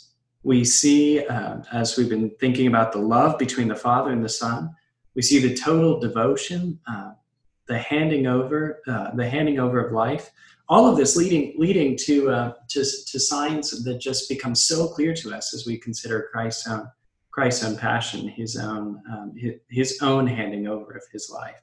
We 0.48 0.64
see, 0.64 1.26
uh, 1.28 1.58
as 1.74 1.98
we've 1.98 2.08
been 2.08 2.30
thinking 2.40 2.68
about 2.68 2.94
the 2.94 3.00
love 3.00 3.38
between 3.38 3.68
the 3.68 3.76
Father 3.76 4.12
and 4.12 4.24
the 4.24 4.30
Son, 4.30 4.74
we 5.14 5.22
see 5.22 5.46
the 5.46 5.54
total 5.54 6.00
devotion, 6.00 6.80
uh, 6.88 7.12
the 7.66 7.78
handing 7.78 8.28
over, 8.28 8.82
uh, 8.88 9.12
the 9.14 9.30
handing 9.30 9.60
over 9.60 9.86
of 9.86 9.92
life. 9.92 10.32
All 10.70 10.90
of 10.90 10.96
this 10.96 11.18
leading 11.18 11.54
leading 11.58 11.98
to, 11.98 12.30
uh, 12.30 12.54
to 12.70 12.80
to 12.80 13.20
signs 13.20 13.84
that 13.84 14.00
just 14.00 14.30
become 14.30 14.56
so 14.56 14.88
clear 14.88 15.14
to 15.16 15.36
us 15.36 15.54
as 15.54 15.66
we 15.66 15.78
consider 15.78 16.30
Christ's 16.32 16.66
own 16.70 16.90
Christ's 17.30 17.66
own 17.66 17.76
passion, 17.76 18.30
his 18.30 18.56
own 18.56 19.02
um, 19.12 19.34
his, 19.36 19.56
his 19.70 20.00
own 20.02 20.26
handing 20.28 20.66
over 20.66 20.94
of 20.94 21.04
his 21.12 21.30
life. 21.30 21.62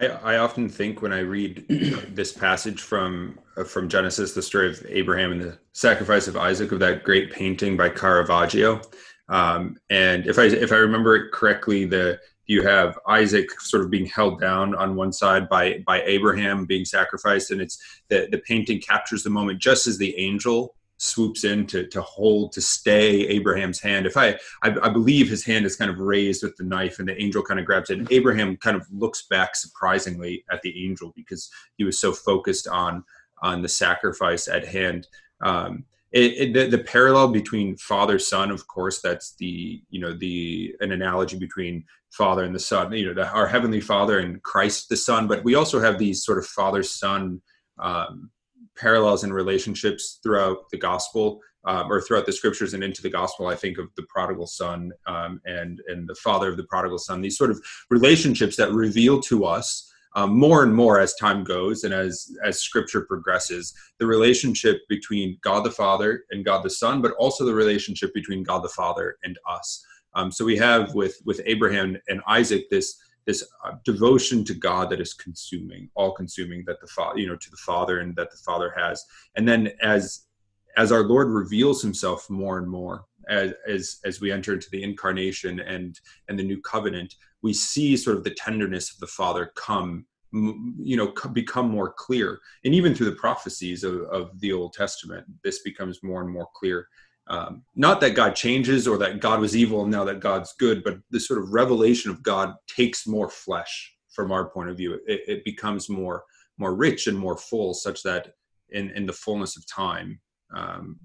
I, 0.00 0.06
I 0.06 0.36
often 0.38 0.68
think 0.68 1.02
when 1.02 1.12
I 1.12 1.20
read 1.20 1.64
this 1.68 2.32
passage 2.32 2.80
from 2.80 3.38
uh, 3.56 3.64
from 3.64 3.88
Genesis, 3.88 4.34
the 4.34 4.42
story 4.42 4.70
of 4.70 4.84
Abraham 4.88 5.32
and 5.32 5.40
the 5.40 5.58
sacrifice 5.72 6.28
of 6.28 6.36
Isaac, 6.36 6.72
of 6.72 6.80
that 6.80 7.04
great 7.04 7.32
painting 7.32 7.76
by 7.76 7.88
Caravaggio. 7.88 8.82
Um, 9.28 9.76
and 9.90 10.26
if 10.26 10.38
I 10.38 10.44
if 10.44 10.72
I 10.72 10.76
remember 10.76 11.16
it 11.16 11.32
correctly, 11.32 11.84
the 11.84 12.18
you 12.46 12.62
have 12.62 12.98
Isaac 13.08 13.60
sort 13.60 13.82
of 13.82 13.90
being 13.90 14.06
held 14.06 14.40
down 14.40 14.74
on 14.74 14.94
one 14.94 15.12
side 15.12 15.48
by 15.48 15.82
by 15.86 16.02
Abraham 16.02 16.64
being 16.66 16.84
sacrificed, 16.84 17.50
and 17.50 17.60
it's 17.60 17.78
the 18.08 18.28
the 18.30 18.38
painting 18.38 18.80
captures 18.80 19.22
the 19.22 19.30
moment 19.30 19.60
just 19.60 19.86
as 19.86 19.98
the 19.98 20.16
angel 20.18 20.74
swoops 20.98 21.44
in 21.44 21.66
to 21.66 21.86
to 21.88 22.00
hold 22.02 22.52
to 22.52 22.60
stay 22.60 23.26
Abraham's 23.28 23.80
hand. 23.80 24.06
If 24.06 24.16
I, 24.16 24.38
I, 24.62 24.76
I 24.82 24.88
believe 24.88 25.28
his 25.28 25.44
hand 25.44 25.66
is 25.66 25.76
kind 25.76 25.90
of 25.90 25.98
raised 25.98 26.42
with 26.42 26.56
the 26.56 26.64
knife, 26.64 26.98
and 26.98 27.08
the 27.08 27.20
angel 27.20 27.42
kind 27.42 27.60
of 27.60 27.66
grabs 27.66 27.90
it. 27.90 27.98
And 27.98 28.10
Abraham 28.10 28.56
kind 28.56 28.76
of 28.76 28.86
looks 28.92 29.26
back 29.28 29.56
surprisingly 29.56 30.44
at 30.50 30.62
the 30.62 30.84
angel 30.84 31.12
because 31.14 31.50
he 31.76 31.84
was 31.84 31.98
so 32.00 32.12
focused 32.12 32.68
on 32.68 33.04
on 33.42 33.62
the 33.62 33.68
sacrifice 33.68 34.48
at 34.48 34.66
hand. 34.66 35.08
Um, 35.40 35.84
it, 36.12 36.32
it, 36.32 36.52
the, 36.54 36.76
the, 36.76 36.82
parallel 36.82 37.28
between 37.28 37.76
father 37.76 38.18
son, 38.18 38.50
of 38.50 38.66
course, 38.68 39.00
that's 39.02 39.34
the 39.36 39.82
you 39.90 40.00
know 40.00 40.12
the 40.12 40.74
an 40.80 40.92
analogy 40.92 41.36
between 41.36 41.84
father 42.10 42.44
and 42.44 42.54
the 42.54 42.60
son. 42.60 42.92
You 42.92 43.06
know, 43.06 43.14
the, 43.14 43.28
our 43.28 43.46
heavenly 43.46 43.80
Father 43.80 44.20
and 44.20 44.42
Christ 44.42 44.88
the 44.88 44.96
Son. 44.96 45.28
But 45.28 45.44
we 45.44 45.54
also 45.54 45.80
have 45.80 45.98
these 45.98 46.24
sort 46.24 46.38
of 46.38 46.46
father 46.46 46.82
son. 46.82 47.42
Um, 47.78 48.30
parallels 48.76 49.24
and 49.24 49.34
relationships 49.34 50.18
throughout 50.22 50.68
the 50.70 50.78
gospel 50.78 51.40
um, 51.64 51.90
or 51.90 52.00
throughout 52.00 52.26
the 52.26 52.32
scriptures 52.32 52.74
and 52.74 52.84
into 52.84 53.02
the 53.02 53.10
gospel. 53.10 53.48
I 53.48 53.56
think 53.56 53.78
of 53.78 53.88
the 53.96 54.04
prodigal 54.08 54.46
son 54.46 54.92
um, 55.06 55.40
and 55.44 55.80
and 55.88 56.08
the 56.08 56.14
father 56.14 56.48
of 56.48 56.56
the 56.56 56.64
prodigal 56.64 56.98
son. 56.98 57.20
These 57.20 57.38
sort 57.38 57.50
of 57.50 57.60
relationships 57.90 58.56
that 58.56 58.72
reveal 58.72 59.20
to 59.22 59.44
us 59.44 59.92
um, 60.16 60.36
more 60.36 60.62
and 60.62 60.74
more 60.74 60.98
as 60.98 61.14
time 61.14 61.44
goes 61.44 61.84
and 61.84 61.94
as 61.94 62.34
as 62.44 62.60
scripture 62.60 63.02
progresses 63.02 63.74
the 63.98 64.06
relationship 64.06 64.80
between 64.88 65.38
god 65.42 65.62
the 65.62 65.70
father 65.70 66.24
and 66.30 66.44
god 66.44 66.64
the 66.64 66.70
son 66.70 67.00
but 67.00 67.12
also 67.12 67.44
the 67.44 67.54
relationship 67.54 68.12
between 68.14 68.42
god 68.42 68.64
the 68.64 68.68
father 68.70 69.18
and 69.22 69.38
us 69.48 69.84
um, 70.14 70.32
so 70.32 70.44
we 70.44 70.56
have 70.56 70.94
with 70.94 71.20
with 71.26 71.40
abraham 71.44 71.96
and 72.08 72.20
isaac 72.26 72.68
this 72.70 72.96
this 73.26 73.44
uh, 73.64 73.72
devotion 73.84 74.44
to 74.44 74.54
God 74.54 74.88
that 74.90 75.00
is 75.00 75.12
consuming, 75.12 75.90
all 75.94 76.12
consuming 76.12 76.64
that 76.66 76.80
the 76.80 76.86
father, 76.86 77.18
you 77.18 77.26
know, 77.26 77.36
to 77.36 77.50
the 77.50 77.56
Father 77.56 77.98
and 77.98 78.14
that 78.16 78.30
the 78.30 78.36
Father 78.38 78.72
has. 78.76 79.04
And 79.36 79.46
then 79.48 79.72
as 79.82 80.26
as 80.76 80.92
our 80.92 81.02
Lord 81.02 81.28
reveals 81.28 81.82
Himself 81.82 82.28
more 82.30 82.58
and 82.58 82.68
more, 82.68 83.04
as 83.28 83.52
as 83.68 83.98
as 84.04 84.20
we 84.20 84.30
enter 84.30 84.54
into 84.54 84.70
the 84.70 84.82
incarnation 84.82 85.60
and 85.60 85.98
and 86.28 86.38
the 86.38 86.44
new 86.44 86.60
covenant, 86.62 87.14
we 87.42 87.52
see 87.52 87.96
sort 87.96 88.16
of 88.16 88.24
the 88.24 88.30
tenderness 88.30 88.92
of 88.92 89.00
the 89.00 89.06
Father 89.06 89.52
come 89.56 90.06
you 90.32 90.96
know 90.96 91.12
become 91.32 91.70
more 91.70 91.92
clear 91.92 92.40
and 92.64 92.74
even 92.74 92.94
through 92.94 93.08
the 93.08 93.16
prophecies 93.16 93.84
of, 93.84 94.02
of 94.10 94.38
the 94.40 94.52
old 94.52 94.72
testament 94.72 95.24
this 95.44 95.62
becomes 95.62 96.02
more 96.02 96.20
and 96.20 96.30
more 96.30 96.48
clear 96.54 96.88
um, 97.28 97.62
not 97.74 98.00
that 98.00 98.14
God 98.14 98.36
changes 98.36 98.86
or 98.86 98.98
that 98.98 99.20
God 99.20 99.40
was 99.40 99.56
evil 99.56 99.82
and 99.82 99.90
now 99.90 100.04
that 100.04 100.20
God's 100.20 100.54
good, 100.58 100.84
but 100.84 100.98
the 101.10 101.20
sort 101.20 101.42
of 101.42 101.52
revelation 101.52 102.10
of 102.10 102.22
God 102.22 102.54
takes 102.68 103.06
more 103.06 103.28
flesh 103.28 103.94
from 104.10 104.30
our 104.30 104.48
point 104.48 104.70
of 104.70 104.76
view. 104.76 104.94
It, 105.06 105.22
it 105.26 105.44
becomes 105.44 105.88
more 105.88 106.24
more 106.58 106.74
rich 106.74 107.06
and 107.06 107.18
more 107.18 107.36
full, 107.36 107.74
such 107.74 108.02
that 108.02 108.32
in 108.70 108.90
in 108.90 109.06
the 109.06 109.12
fullness 109.12 109.56
of 109.56 109.66
time, 109.66 110.20
um, 110.54 110.98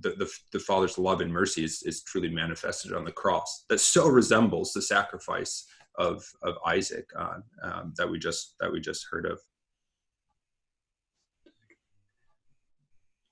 the, 0.00 0.10
the, 0.10 0.30
the 0.52 0.58
Father's 0.58 0.98
love 0.98 1.20
and 1.20 1.32
mercy 1.32 1.64
is, 1.64 1.82
is 1.84 2.02
truly 2.02 2.28
manifested 2.28 2.92
on 2.92 3.04
the 3.04 3.12
cross. 3.12 3.64
That 3.68 3.80
so 3.80 4.08
resembles 4.08 4.72
the 4.72 4.82
sacrifice 4.82 5.66
of 5.98 6.24
of 6.42 6.56
Isaac 6.66 7.06
uh, 7.16 7.38
um, 7.62 7.94
that 7.96 8.10
we 8.10 8.18
just 8.18 8.56
that 8.60 8.72
we 8.72 8.80
just 8.80 9.06
heard 9.10 9.26
of. 9.26 9.38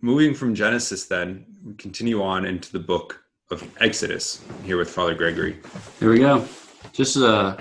Moving 0.00 0.32
from 0.34 0.54
Genesis, 0.54 1.06
then 1.06 1.44
we 1.64 1.74
continue 1.74 2.22
on 2.22 2.44
into 2.44 2.70
the 2.72 2.78
book 2.78 3.20
of 3.50 3.68
Exodus 3.80 4.44
here 4.64 4.76
with 4.76 4.90
Father 4.90 5.14
Gregory. 5.14 5.58
Here 5.98 6.10
we 6.10 6.20
go. 6.20 6.46
Just 6.92 7.16
a, 7.16 7.58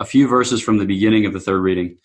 a 0.00 0.04
few 0.04 0.26
verses 0.26 0.62
from 0.62 0.78
the 0.78 0.86
beginning 0.86 1.26
of 1.26 1.32
the 1.32 1.40
third 1.40 1.60
reading. 1.60 1.98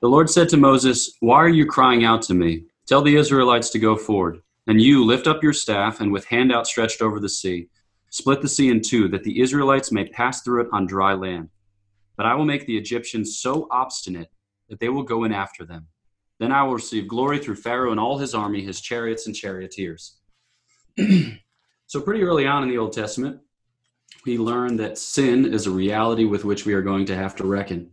The 0.00 0.08
Lord 0.08 0.30
said 0.30 0.48
to 0.50 0.56
Moses, 0.56 1.16
Why 1.20 1.36
are 1.36 1.48
you 1.48 1.66
crying 1.66 2.04
out 2.04 2.22
to 2.22 2.34
me? 2.34 2.64
Tell 2.86 3.02
the 3.02 3.16
Israelites 3.16 3.70
to 3.70 3.78
go 3.78 3.96
forward. 3.96 4.40
And 4.66 4.80
you 4.80 5.04
lift 5.04 5.26
up 5.26 5.42
your 5.42 5.52
staff, 5.52 6.00
and 6.00 6.12
with 6.12 6.24
hand 6.26 6.52
outstretched 6.52 7.02
over 7.02 7.18
the 7.18 7.28
sea, 7.28 7.68
split 8.10 8.40
the 8.40 8.48
sea 8.48 8.70
in 8.70 8.80
two, 8.80 9.08
that 9.08 9.24
the 9.24 9.40
Israelites 9.40 9.90
may 9.90 10.06
pass 10.06 10.42
through 10.42 10.62
it 10.62 10.68
on 10.72 10.86
dry 10.86 11.14
land. 11.14 11.48
But 12.16 12.26
I 12.26 12.34
will 12.34 12.44
make 12.44 12.66
the 12.66 12.78
Egyptians 12.78 13.38
so 13.38 13.66
obstinate 13.70 14.30
that 14.68 14.78
they 14.78 14.88
will 14.88 15.02
go 15.02 15.24
in 15.24 15.32
after 15.32 15.64
them 15.64 15.88
then 16.38 16.52
I 16.52 16.62
will 16.62 16.74
receive 16.74 17.08
glory 17.08 17.38
through 17.38 17.56
Pharaoh 17.56 17.90
and 17.90 18.00
all 18.00 18.18
his 18.18 18.34
army, 18.34 18.62
his 18.62 18.80
chariots 18.80 19.26
and 19.26 19.34
charioteers. 19.34 20.16
so, 21.86 22.00
pretty 22.00 22.22
early 22.22 22.46
on 22.46 22.62
in 22.62 22.68
the 22.68 22.78
Old 22.78 22.92
Testament, 22.92 23.40
we 24.26 24.38
learn 24.38 24.76
that 24.76 24.98
sin 24.98 25.52
is 25.52 25.66
a 25.66 25.70
reality 25.70 26.24
with 26.24 26.44
which 26.44 26.66
we 26.66 26.74
are 26.74 26.82
going 26.82 27.06
to 27.06 27.16
have 27.16 27.36
to 27.36 27.46
reckon. 27.46 27.90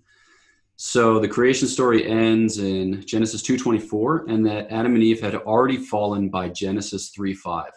So 0.83 1.19
the 1.19 1.27
creation 1.27 1.67
story 1.67 2.07
ends 2.07 2.57
in 2.57 3.05
Genesis 3.05 3.43
2:24 3.43 4.25
and 4.27 4.43
that 4.47 4.71
Adam 4.71 4.95
and 4.95 5.03
Eve 5.03 5.21
had 5.21 5.35
already 5.35 5.77
fallen 5.77 6.29
by 6.29 6.49
Genesis 6.49 7.11
3:5. 7.11 7.69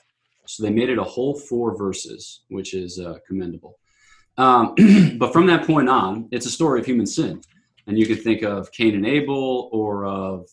So 0.46 0.62
they 0.62 0.70
made 0.70 0.88
it 0.88 0.96
a 0.96 1.04
whole 1.04 1.34
four 1.34 1.76
verses, 1.76 2.44
which 2.48 2.72
is 2.72 2.98
uh, 2.98 3.18
commendable. 3.26 3.78
Um, 4.38 4.74
but 5.18 5.34
from 5.34 5.46
that 5.48 5.66
point 5.66 5.90
on, 5.90 6.28
it's 6.30 6.46
a 6.46 6.50
story 6.50 6.80
of 6.80 6.86
human 6.86 7.04
sin. 7.04 7.42
And 7.86 7.98
you 7.98 8.06
could 8.06 8.22
think 8.22 8.42
of 8.42 8.72
Cain 8.72 8.94
and 8.94 9.06
Abel, 9.06 9.68
or 9.72 10.06
of 10.06 10.48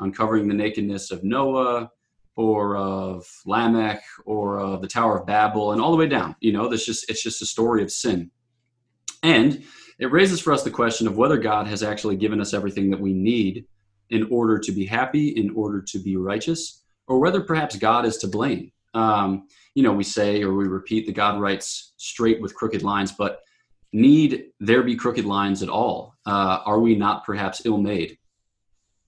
uncovering 0.00 0.48
the 0.48 0.54
nakedness 0.54 1.10
of 1.10 1.24
Noah, 1.24 1.90
or 2.36 2.76
of 2.76 3.26
Lamech, 3.46 4.02
or 4.24 4.58
of 4.58 4.82
the 4.82 4.88
Tower 4.88 5.18
of 5.18 5.26
Babel, 5.26 5.72
and 5.72 5.80
all 5.80 5.90
the 5.90 5.96
way 5.96 6.06
down. 6.06 6.36
You 6.40 6.52
know, 6.52 6.68
that's 6.68 6.84
just 6.84 7.10
it's 7.10 7.22
just 7.22 7.42
a 7.42 7.46
story 7.46 7.82
of 7.82 7.90
sin. 7.90 8.30
And 9.22 9.64
it 9.98 10.12
raises 10.12 10.40
for 10.40 10.52
us 10.52 10.62
the 10.62 10.70
question 10.70 11.06
of 11.06 11.16
whether 11.16 11.38
God 11.38 11.66
has 11.66 11.82
actually 11.82 12.16
given 12.16 12.40
us 12.40 12.52
everything 12.52 12.90
that 12.90 13.00
we 13.00 13.14
need 13.14 13.64
in 14.10 14.28
order 14.30 14.58
to 14.58 14.72
be 14.72 14.84
happy, 14.84 15.28
in 15.28 15.50
order 15.50 15.80
to 15.82 15.98
be 15.98 16.16
righteous, 16.16 16.82
or 17.08 17.18
whether 17.18 17.40
perhaps 17.40 17.76
God 17.76 18.04
is 18.04 18.18
to 18.18 18.28
blame. 18.28 18.70
Um, 18.94 19.48
you 19.74 19.82
know, 19.82 19.92
we 19.92 20.04
say 20.04 20.42
or 20.42 20.54
we 20.54 20.66
repeat 20.66 21.06
that 21.06 21.14
God 21.14 21.40
writes 21.40 21.94
straight 21.96 22.40
with 22.40 22.54
crooked 22.54 22.82
lines, 22.82 23.12
but 23.12 23.40
need 23.92 24.46
there 24.60 24.82
be 24.82 24.96
crooked 24.96 25.24
lines 25.24 25.62
at 25.62 25.68
all? 25.68 26.14
Uh, 26.26 26.60
are 26.64 26.80
we 26.80 26.94
not 26.94 27.24
perhaps 27.24 27.62
ill 27.64 27.78
made? 27.78 28.18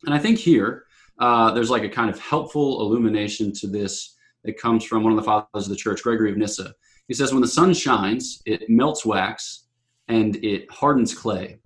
And 0.04 0.14
I 0.14 0.18
think 0.18 0.38
here 0.38 0.84
uh, 1.18 1.52
there's 1.52 1.70
like 1.70 1.82
a 1.82 1.88
kind 1.88 2.10
of 2.10 2.18
helpful 2.18 2.80
illumination 2.80 3.52
to 3.54 3.66
this 3.66 4.16
that 4.44 4.58
comes 4.58 4.84
from 4.84 5.02
one 5.02 5.12
of 5.12 5.16
the 5.16 5.24
fathers 5.24 5.64
of 5.64 5.68
the 5.68 5.76
church, 5.76 6.02
Gregory 6.02 6.30
of 6.30 6.36
Nyssa. 6.36 6.72
He 7.08 7.14
says, 7.14 7.32
When 7.32 7.42
the 7.42 7.48
sun 7.48 7.74
shines, 7.74 8.42
it 8.46 8.68
melts 8.70 9.04
wax 9.04 9.66
and 10.08 10.36
it 10.44 10.70
hardens 10.70 11.14
clay. 11.14 11.58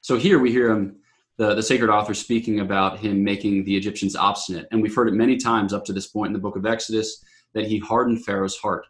So 0.00 0.16
here 0.16 0.38
we 0.38 0.50
hear 0.50 0.70
him, 0.70 0.96
the, 1.36 1.54
the 1.54 1.62
sacred 1.62 1.90
author, 1.90 2.14
speaking 2.14 2.60
about 2.60 2.98
him 2.98 3.22
making 3.22 3.64
the 3.64 3.76
Egyptians 3.76 4.16
obstinate. 4.16 4.66
And 4.70 4.82
we've 4.82 4.94
heard 4.94 5.08
it 5.08 5.14
many 5.14 5.36
times 5.36 5.72
up 5.72 5.84
to 5.86 5.92
this 5.92 6.08
point 6.08 6.28
in 6.28 6.32
the 6.32 6.38
book 6.38 6.56
of 6.56 6.66
Exodus 6.66 7.24
that 7.54 7.66
he 7.66 7.78
hardened 7.78 8.24
Pharaoh's 8.24 8.56
heart. 8.56 8.86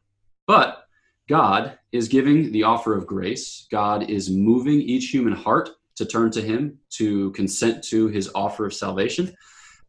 But 0.46 0.85
God 1.28 1.78
is 1.92 2.08
giving 2.08 2.52
the 2.52 2.62
offer 2.62 2.96
of 2.96 3.06
grace. 3.06 3.66
God 3.70 4.08
is 4.08 4.30
moving 4.30 4.80
each 4.80 5.06
human 5.06 5.32
heart 5.32 5.70
to 5.96 6.04
turn 6.04 6.30
to 6.32 6.42
Him, 6.42 6.78
to 6.90 7.32
consent 7.32 7.82
to 7.84 8.08
His 8.08 8.30
offer 8.34 8.66
of 8.66 8.74
salvation. 8.74 9.34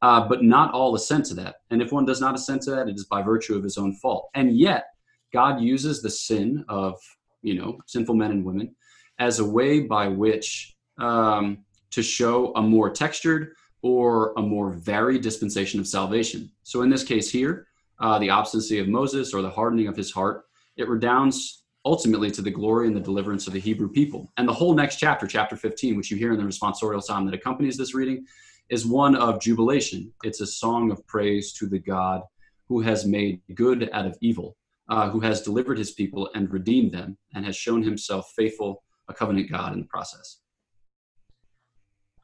Uh, 0.01 0.27
but 0.27 0.43
not 0.43 0.73
all 0.73 0.93
assent 0.93 1.25
to 1.25 1.33
that. 1.33 1.55
And 1.71 1.81
if 1.81 1.91
one 1.91 2.05
does 2.05 2.21
not 2.21 2.35
assent 2.35 2.61
to 2.63 2.71
that, 2.71 2.87
it 2.87 2.95
is 2.95 3.05
by 3.05 3.23
virtue 3.23 3.55
of 3.55 3.63
his 3.63 3.79
own 3.79 3.95
fault. 3.95 4.29
And 4.35 4.55
yet, 4.55 4.85
God 5.33 5.59
uses 5.59 6.03
the 6.03 6.09
sin 6.09 6.63
of, 6.69 6.99
you 7.41 7.55
know, 7.55 7.79
sinful 7.87 8.13
men 8.13 8.29
and 8.29 8.45
women 8.45 8.75
as 9.17 9.39
a 9.39 9.45
way 9.45 9.79
by 9.79 10.07
which 10.07 10.75
um, 10.99 11.59
to 11.91 12.03
show 12.03 12.53
a 12.55 12.61
more 12.61 12.91
textured 12.91 13.53
or 13.81 14.33
a 14.37 14.41
more 14.41 14.71
varied 14.71 15.21
dispensation 15.21 15.79
of 15.79 15.87
salvation. 15.87 16.51
So 16.63 16.83
in 16.83 16.89
this 16.89 17.03
case 17.03 17.31
here, 17.31 17.67
uh, 17.99 18.19
the 18.19 18.29
obstinacy 18.29 18.79
of 18.79 18.87
Moses 18.87 19.33
or 19.33 19.41
the 19.41 19.49
hardening 19.49 19.87
of 19.87 19.97
his 19.97 20.11
heart 20.11 20.43
it 20.77 20.87
redounds 20.87 21.63
ultimately 21.85 22.29
to 22.31 22.41
the 22.41 22.51
glory 22.51 22.87
and 22.87 22.95
the 22.95 23.01
deliverance 23.01 23.47
of 23.47 23.53
the 23.53 23.59
Hebrew 23.59 23.89
people. 23.89 24.31
And 24.37 24.47
the 24.47 24.53
whole 24.53 24.75
next 24.75 24.97
chapter, 24.97 25.25
chapter 25.25 25.55
15, 25.55 25.95
which 25.95 26.11
you 26.11 26.17
hear 26.17 26.33
in 26.33 26.37
the 26.37 26.43
responsorial 26.43 27.01
psalm 27.01 27.25
that 27.25 27.33
accompanies 27.33 27.77
this 27.77 27.95
reading, 27.95 28.25
is 28.69 28.85
one 28.85 29.15
of 29.15 29.39
jubilation. 29.39 30.11
It's 30.23 30.41
a 30.41 30.47
song 30.47 30.91
of 30.91 31.05
praise 31.07 31.53
to 31.53 31.67
the 31.67 31.79
God 31.79 32.21
who 32.67 32.81
has 32.81 33.05
made 33.05 33.41
good 33.55 33.89
out 33.93 34.05
of 34.05 34.17
evil, 34.21 34.57
uh, 34.89 35.09
who 35.09 35.21
has 35.21 35.41
delivered 35.41 35.77
his 35.77 35.91
people 35.91 36.29
and 36.35 36.51
redeemed 36.51 36.91
them, 36.91 37.17
and 37.33 37.45
has 37.45 37.55
shown 37.55 37.81
himself 37.81 38.33
faithful, 38.35 38.83
a 39.07 39.13
covenant 39.13 39.49
God 39.49 39.73
in 39.73 39.79
the 39.79 39.85
process. 39.85 40.39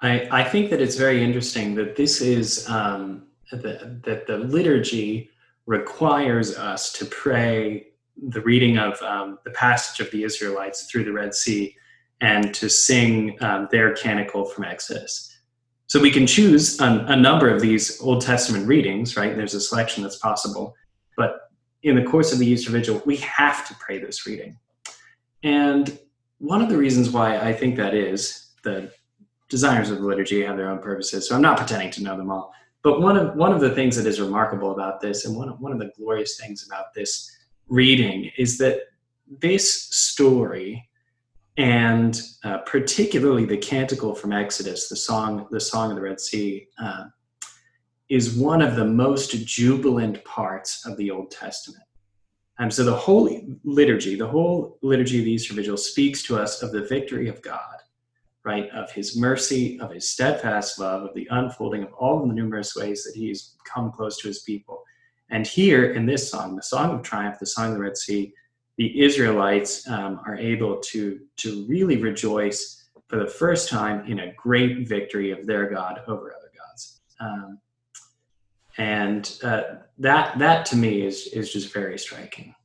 I, 0.01 0.27
I 0.29 0.43
think 0.43 0.69
that 0.71 0.81
it's 0.81 0.97
very 0.97 1.23
interesting 1.23 1.75
that 1.75 1.95
this 1.95 2.19
is 2.19 2.69
um, 2.69 3.27
the, 3.51 4.01
that 4.03 4.27
the 4.27 4.39
liturgy 4.39 5.29
requires 5.65 6.57
us 6.57 6.91
to 6.93 7.05
pray 7.05 7.87
the 8.15 8.41
reading 8.41 8.77
of 8.77 9.01
um, 9.01 9.39
the 9.43 9.51
passage 9.51 10.05
of 10.05 10.11
the 10.11 10.23
Israelites 10.23 10.85
through 10.85 11.03
the 11.03 11.11
Red 11.11 11.33
Sea 11.33 11.75
and 12.21 12.53
to 12.53 12.69
sing 12.69 13.37
um, 13.41 13.67
their 13.71 13.93
canticle 13.93 14.45
from 14.45 14.63
Exodus. 14.63 15.29
So 15.87 15.99
we 15.99 16.11
can 16.11 16.25
choose 16.25 16.79
a, 16.79 17.05
a 17.09 17.15
number 17.15 17.49
of 17.49 17.61
these 17.61 18.01
Old 18.01 18.21
Testament 18.21 18.67
readings, 18.67 19.17
right? 19.17 19.35
There's 19.35 19.53
a 19.53 19.61
selection 19.61 20.03
that's 20.03 20.17
possible. 20.17 20.73
But 21.17 21.49
in 21.83 21.95
the 21.95 22.03
course 22.03 22.31
of 22.31 22.39
the 22.39 22.47
Easter 22.47 22.71
Vigil, 22.71 23.01
we 23.05 23.17
have 23.17 23.67
to 23.67 23.75
pray 23.75 23.99
this 23.99 24.25
reading. 24.25 24.57
And 25.43 25.99
one 26.37 26.61
of 26.61 26.69
the 26.69 26.77
reasons 26.77 27.09
why 27.09 27.37
I 27.37 27.53
think 27.53 27.75
that 27.75 27.93
is, 27.93 28.51
the 28.63 28.91
designers 29.49 29.89
of 29.89 29.99
the 29.99 30.05
liturgy 30.05 30.43
have 30.43 30.57
their 30.57 30.69
own 30.69 30.79
purposes, 30.79 31.27
so 31.27 31.35
I'm 31.35 31.41
not 31.41 31.57
pretending 31.57 31.91
to 31.91 32.03
know 32.03 32.15
them 32.15 32.31
all. 32.31 32.53
But 32.81 33.01
one 33.01 33.17
of 33.17 33.35
one 33.35 33.53
of 33.53 33.61
the 33.61 33.69
things 33.69 33.95
that 33.97 34.05
is 34.05 34.19
remarkable 34.19 34.71
about 34.71 34.99
this, 34.99 35.25
and 35.25 35.35
one 35.37 35.49
of, 35.49 35.59
one 35.59 35.71
of 35.71 35.79
the 35.79 35.91
glorious 35.97 36.37
things 36.37 36.65
about 36.65 36.93
this 36.93 37.29
reading, 37.67 38.31
is 38.37 38.57
that 38.59 38.79
this 39.39 39.73
story, 39.73 40.89
and 41.57 42.21
uh, 42.43 42.59
particularly 42.59 43.45
the 43.45 43.57
canticle 43.57 44.13
from 44.15 44.31
Exodus, 44.31 44.89
the 44.89 44.95
song, 44.95 45.47
the 45.51 45.59
song 45.59 45.91
of 45.91 45.95
the 45.95 46.01
Red 46.01 46.19
Sea, 46.19 46.67
uh, 46.79 47.05
is 48.09 48.35
one 48.35 48.61
of 48.61 48.75
the 48.75 48.85
most 48.85 49.31
jubilant 49.45 50.23
parts 50.23 50.85
of 50.85 50.97
the 50.97 51.09
Old 51.09 51.31
Testament. 51.31 51.83
Um, 52.59 52.69
so 52.69 52.83
the 52.83 52.95
whole 52.95 53.29
liturgy, 53.63 54.15
the 54.15 54.27
whole 54.27 54.77
liturgy 54.83 55.19
of 55.19 55.25
the 55.25 55.31
Easter 55.31 55.53
Vigil 55.53 55.77
speaks 55.77 56.21
to 56.23 56.37
us 56.37 56.61
of 56.61 56.71
the 56.71 56.85
victory 56.85 57.27
of 57.27 57.41
God, 57.41 57.77
right? 58.45 58.69
Of 58.69 58.91
his 58.91 59.17
mercy, 59.17 59.79
of 59.79 59.91
his 59.91 60.09
steadfast 60.09 60.77
love, 60.77 61.03
of 61.03 61.15
the 61.15 61.27
unfolding 61.31 61.83
of 61.83 61.93
all 61.93 62.19
the 62.19 62.33
numerous 62.33 62.75
ways 62.75 63.03
that 63.03 63.15
he's 63.15 63.55
come 63.65 63.91
close 63.91 64.17
to 64.19 64.27
his 64.27 64.43
people. 64.43 64.83
And 65.33 65.47
here 65.47 65.93
in 65.93 66.05
this 66.05 66.29
song, 66.29 66.55
the 66.55 66.61
Song 66.61 66.91
of 66.91 67.01
Triumph, 67.01 67.39
the 67.39 67.47
Song 67.47 67.69
of 67.69 67.73
the 67.73 67.79
Red 67.79 67.97
Sea, 67.97 68.31
the 68.77 69.01
Israelites 69.01 69.87
um, 69.89 70.21
are 70.27 70.37
able 70.37 70.79
to, 70.91 71.21
to 71.37 71.65
really 71.67 71.97
rejoice 71.97 72.87
for 73.07 73.17
the 73.17 73.25
first 73.25 73.67
time 73.67 74.05
in 74.05 74.19
a 74.19 74.33
great 74.33 74.87
victory 74.87 75.31
of 75.31 75.47
their 75.47 75.67
God 75.71 76.01
over 76.07 76.35
other 76.35 76.51
gods. 76.55 77.01
Um, 77.19 77.57
and 78.77 79.39
uh, 79.43 79.63
that 79.97 80.37
that 80.39 80.65
to 80.67 80.75
me 80.75 81.05
is 81.05 81.27
is 81.27 81.53
just 81.53 81.71
very 81.71 81.97
striking. 81.99 82.55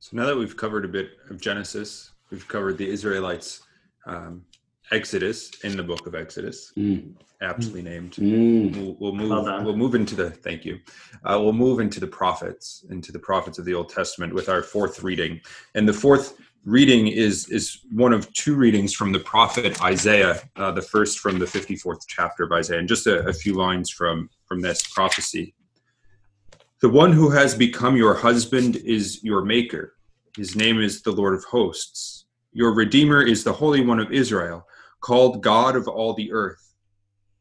So 0.00 0.16
now 0.16 0.26
that 0.26 0.36
we've 0.36 0.56
covered 0.56 0.84
a 0.84 0.88
bit 0.88 1.12
of 1.30 1.40
Genesis, 1.40 2.10
we've 2.30 2.46
covered 2.46 2.76
the 2.76 2.88
Israelites' 2.88 3.62
um, 4.06 4.44
Exodus 4.92 5.50
in 5.62 5.76
the 5.76 5.82
book 5.82 6.06
of 6.06 6.14
Exodus, 6.14 6.72
mm. 6.76 7.12
aptly 7.40 7.82
named. 7.82 8.12
Mm. 8.14 8.76
We'll, 8.76 8.96
we'll, 8.98 9.12
move. 9.12 9.30
Well 9.30 9.64
we'll 9.64 9.76
move 9.76 9.94
into 9.94 10.14
the. 10.14 10.30
Thank 10.30 10.64
you. 10.64 10.80
Uh, 11.24 11.38
we'll 11.40 11.52
move 11.52 11.80
into 11.80 12.00
the 12.00 12.06
prophets, 12.06 12.84
into 12.90 13.12
the 13.12 13.18
prophets 13.18 13.58
of 13.58 13.64
the 13.64 13.74
Old 13.74 13.88
Testament, 13.88 14.34
with 14.34 14.48
our 14.48 14.62
fourth 14.62 15.02
reading. 15.02 15.40
And 15.74 15.88
the 15.88 15.92
fourth 15.92 16.38
reading 16.64 17.06
is 17.08 17.48
is 17.48 17.80
one 17.92 18.12
of 18.12 18.32
two 18.32 18.54
readings 18.54 18.92
from 18.92 19.12
the 19.12 19.20
prophet 19.20 19.80
Isaiah, 19.82 20.40
uh, 20.56 20.72
the 20.72 20.82
first 20.82 21.20
from 21.20 21.38
the 21.38 21.46
54th 21.46 22.00
chapter 22.06 22.44
of 22.44 22.52
Isaiah, 22.52 22.78
and 22.78 22.88
just 22.88 23.06
a, 23.06 23.26
a 23.26 23.32
few 23.32 23.54
lines 23.54 23.90
from 23.90 24.28
from 24.46 24.60
this 24.60 24.82
prophecy. 24.82 25.54
The 26.80 26.88
one 26.88 27.12
who 27.12 27.30
has 27.30 27.54
become 27.54 27.96
your 27.96 28.14
husband 28.14 28.76
is 28.76 29.22
your 29.22 29.44
maker. 29.44 29.94
His 30.36 30.56
name 30.56 30.80
is 30.80 31.02
the 31.02 31.12
Lord 31.12 31.34
of 31.34 31.44
hosts. 31.44 32.24
Your 32.52 32.74
Redeemer 32.74 33.22
is 33.22 33.44
the 33.44 33.52
Holy 33.52 33.84
One 33.84 34.00
of 34.00 34.10
Israel, 34.10 34.66
called 35.00 35.42
God 35.42 35.76
of 35.76 35.88
all 35.88 36.14
the 36.14 36.32
earth. 36.32 36.74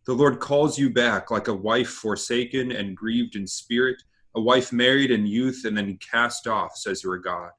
The 0.05 0.13
Lord 0.13 0.39
calls 0.39 0.79
you 0.79 0.89
back 0.89 1.29
like 1.29 1.47
a 1.47 1.53
wife 1.53 1.89
forsaken 1.89 2.71
and 2.71 2.97
grieved 2.97 3.35
in 3.35 3.45
spirit, 3.45 4.01
a 4.35 4.41
wife 4.41 4.71
married 4.71 5.11
in 5.11 5.25
youth 5.25 5.63
and 5.65 5.77
then 5.77 5.97
cast 5.97 6.47
off, 6.47 6.75
says 6.75 7.03
your 7.03 7.17
God. 7.17 7.51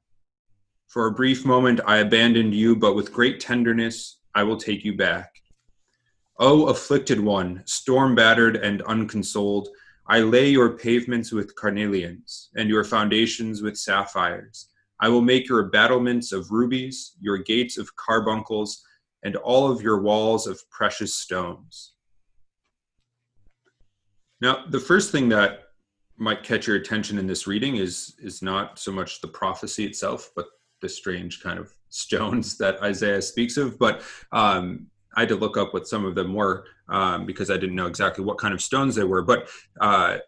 For 0.89 1.07
a 1.07 1.13
brief 1.13 1.45
moment 1.45 1.81
I 1.87 1.99
abandoned 1.99 2.55
you, 2.55 2.75
but 2.75 2.95
with 2.97 3.13
great 3.13 3.39
tenderness 3.39 4.19
I 4.35 4.43
will 4.43 4.57
take 4.57 4.85
you 4.85 4.97
back. 4.97 5.31
O 6.39 6.67
afflicted 6.67 7.21
one, 7.21 7.63
storm 7.67 8.15
battered 8.15 8.57
and 8.57 8.83
unconsoled, 8.83 9.69
I 10.09 10.21
lay 10.21 10.51
your 10.51 10.77
pavements 10.77 11.31
with 11.31 11.55
carnelians, 11.55 12.49
and 12.57 12.69
your 12.69 12.83
foundations 12.83 13.63
with 13.63 13.77
sapphires. 13.79 14.71
I 15.01 15.09
will 15.09 15.21
make 15.21 15.49
your 15.49 15.65
battlements 15.65 16.33
of 16.33 16.51
rubies, 16.51 17.13
your 17.21 17.39
gates 17.39 17.79
of 17.79 17.95
carbuncles, 17.95 18.83
and 19.23 19.37
all 19.37 19.71
of 19.71 19.83
your 19.83 20.01
walls 20.01 20.47
of 20.47 20.61
precious 20.71 21.15
stones. 21.15 21.93
Now, 24.41 24.65
the 24.69 24.81
first 24.81 25.13
thing 25.13 25.29
that 25.31 25.65
might 26.17 26.43
catch 26.43 26.67
your 26.67 26.77
attention 26.77 27.19
in 27.19 27.27
this 27.27 27.47
reading 27.47 27.77
is 27.77 28.15
is 28.19 28.43
not 28.43 28.79
so 28.79 28.93
much 28.93 29.21
the 29.21 29.29
prophecy 29.29 29.85
itself, 29.85 30.31
but 30.37 30.47
the 30.83 30.89
strange 30.89 31.43
kind 31.43 31.59
of 31.59 31.73
stones 31.91 32.57
that 32.59 32.83
Isaiah 32.83 33.23
speaks 33.23 33.57
of. 33.57 33.79
But 33.79 34.03
um, 34.33 34.87
I 35.17 35.21
had 35.21 35.29
to 35.31 35.37
look 35.37 35.57
up 35.57 35.75
what 35.75 35.89
some 35.89 36.05
of 36.05 36.15
them 36.15 36.35
were 36.35 36.67
um, 36.89 37.27
because 37.27 37.51
I 37.51 37.57
didn't 37.57 37.77
know 37.77 37.87
exactly 37.87 38.25
what 38.25 38.39
kind 38.39 38.55
of 38.55 38.63
stones 38.63 38.95
they 38.95 39.05
were. 39.05 39.23
But 39.23 39.49
uh, 39.81 40.19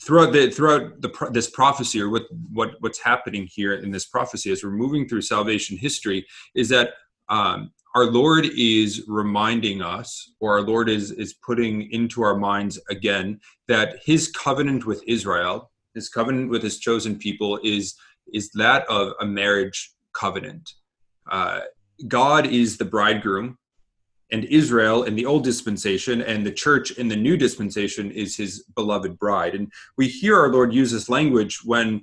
throughout 0.00 0.32
the 0.32 0.50
throughout 0.50 1.00
the 1.00 1.30
this 1.32 1.50
prophecy, 1.50 2.00
or 2.00 2.10
what 2.10 2.24
what 2.52 2.74
what's 2.80 3.00
happening 3.00 3.48
here 3.50 3.74
in 3.74 3.90
this 3.90 4.06
prophecy 4.06 4.50
as 4.52 4.62
we're 4.62 4.70
moving 4.70 5.08
through 5.08 5.22
salvation 5.22 5.76
history, 5.76 6.26
is 6.54 6.68
that 6.68 6.90
um, 7.28 7.72
our 7.94 8.06
Lord 8.06 8.46
is 8.56 9.04
reminding 9.06 9.82
us, 9.82 10.32
or 10.40 10.52
our 10.52 10.62
Lord 10.62 10.88
is 10.88 11.10
is 11.12 11.34
putting 11.34 11.90
into 11.90 12.22
our 12.22 12.36
minds 12.36 12.80
again 12.88 13.40
that 13.68 13.98
His 14.04 14.30
covenant 14.30 14.86
with 14.86 15.02
Israel, 15.06 15.70
His 15.94 16.08
covenant 16.08 16.50
with 16.50 16.62
His 16.62 16.78
chosen 16.78 17.18
people, 17.18 17.58
is 17.62 17.94
is 18.32 18.50
that 18.54 18.86
of 18.88 19.12
a 19.20 19.26
marriage 19.26 19.92
covenant. 20.14 20.70
Uh, 21.30 21.60
God 22.08 22.46
is 22.46 22.78
the 22.78 22.84
bridegroom, 22.84 23.58
and 24.32 24.44
Israel 24.46 25.04
in 25.04 25.14
the 25.14 25.26
old 25.26 25.44
dispensation 25.44 26.22
and 26.22 26.44
the 26.44 26.52
church 26.52 26.92
in 26.92 27.08
the 27.08 27.16
new 27.16 27.36
dispensation 27.36 28.10
is 28.10 28.36
his 28.36 28.64
beloved 28.74 29.18
bride. 29.18 29.54
And 29.54 29.70
we 29.98 30.08
hear 30.08 30.38
our 30.38 30.48
Lord 30.48 30.72
use 30.72 30.90
this 30.90 31.10
language 31.10 31.60
when 31.64 32.00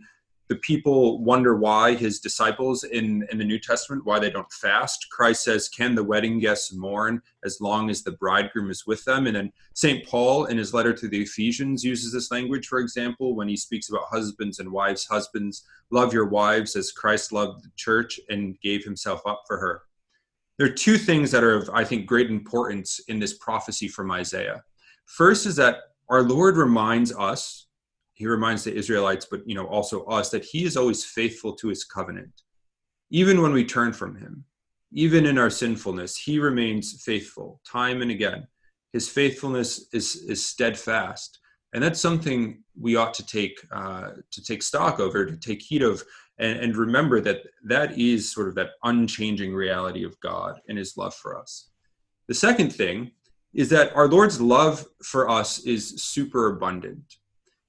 the 0.50 0.56
people 0.58 1.24
wonder 1.24 1.56
why 1.56 1.94
his 1.94 2.20
disciples 2.20 2.84
in, 2.84 3.26
in 3.32 3.38
the 3.38 3.46
New 3.46 3.60
Testament, 3.60 4.04
why 4.04 4.18
they 4.18 4.32
don't 4.32 4.52
fast. 4.52 5.06
Christ 5.12 5.44
says, 5.44 5.70
Can 5.70 5.94
the 5.94 6.04
wedding 6.04 6.40
guests 6.40 6.74
mourn 6.74 7.22
as 7.46 7.62
long 7.62 7.92
as 7.92 8.02
the 8.02 8.14
bridegroom 8.14 8.72
is 8.72 8.88
with 8.88 9.06
them? 9.06 9.28
And 9.28 9.36
then 9.36 9.54
St. 9.76 10.04
Paul, 10.08 10.46
in 10.46 10.58
his 10.58 10.74
letter 10.74 10.92
to 10.92 11.08
the 11.08 11.22
Ephesians, 11.22 11.84
uses 11.84 12.12
this 12.12 12.32
language, 12.32 12.66
for 12.66 12.80
example, 12.80 13.36
when 13.36 13.48
he 13.48 13.56
speaks 13.56 13.90
about 13.90 14.10
husbands 14.10 14.58
and 14.58 14.72
wives. 14.72 15.06
Husbands, 15.06 15.68
love 15.92 16.14
your 16.14 16.26
wives 16.26 16.76
as 16.76 16.92
Christ 16.92 17.32
loved 17.32 17.64
the 17.64 17.72
church 17.76 18.20
and 18.30 18.60
gave 18.62 18.84
himself 18.84 19.22
up 19.28 19.44
for 19.46 19.60
her. 19.60 19.84
There 20.58 20.68
are 20.68 20.74
two 20.74 20.98
things 20.98 21.30
that 21.30 21.44
are 21.44 21.54
of, 21.54 21.70
I 21.72 21.84
think, 21.84 22.08
great 22.08 22.32
importance 22.32 23.00
in 23.08 23.20
this 23.20 23.38
prophecy 23.38 23.88
from 23.88 24.10
Isaiah. 24.10 24.64
First 25.06 25.46
is 25.46 25.56
that 25.58 25.78
our 26.10 26.24
Lord 26.24 26.58
reminds 26.58 27.16
us 27.16 27.68
he 28.20 28.28
reminds 28.28 28.66
the 28.66 28.76
Israelites, 28.76 29.26
but 29.26 29.48
you 29.48 29.56
know 29.56 29.66
also 29.66 30.04
us, 30.06 30.30
that 30.30 30.44
he 30.44 30.66
is 30.66 30.76
always 30.76 31.06
faithful 31.06 31.54
to 31.54 31.70
his 31.70 31.86
covenant. 31.86 32.44
Even 33.10 33.42
when 33.42 33.54
we 33.54 33.64
turn 33.64 33.94
from 33.94 34.18
him, 34.18 34.44
even 34.92 35.26
in 35.26 35.38
our 35.38 35.50
sinfulness, 35.50 36.18
he 36.18 36.38
remains 36.38 37.02
faithful 37.02 37.62
time 37.66 38.02
and 38.02 38.12
again. 38.12 38.46
His 38.92 39.08
faithfulness 39.08 39.88
is, 39.94 40.18
is 40.28 40.46
steadfast. 40.46 41.40
And 41.74 41.82
that's 41.82 42.02
something 42.02 42.62
we 42.78 42.98
ought 42.98 43.14
to 43.14 43.26
take 43.26 43.58
uh, 43.72 44.10
to 44.32 44.44
take 44.44 44.64
stock 44.64 45.00
of 45.00 45.16
or 45.16 45.26
to 45.26 45.38
take 45.38 45.62
heed 45.62 45.84
of 45.84 46.04
and, 46.40 46.60
and 46.60 46.76
remember 46.76 47.22
that 47.22 47.44
that 47.64 47.98
is 47.98 48.34
sort 48.34 48.50
of 48.50 48.56
that 48.56 48.72
unchanging 48.84 49.54
reality 49.54 50.04
of 50.04 50.20
God 50.20 50.60
and 50.68 50.78
his 50.78 50.98
love 50.98 51.16
for 51.16 51.38
us. 51.38 51.70
The 52.28 52.34
second 52.34 52.74
thing 52.76 53.12
is 53.54 53.70
that 53.70 53.96
our 53.96 54.10
Lord's 54.10 54.42
love 54.42 54.86
for 55.04 55.30
us 55.30 55.60
is 55.60 56.02
super 56.04 56.48
abundant 56.48 57.20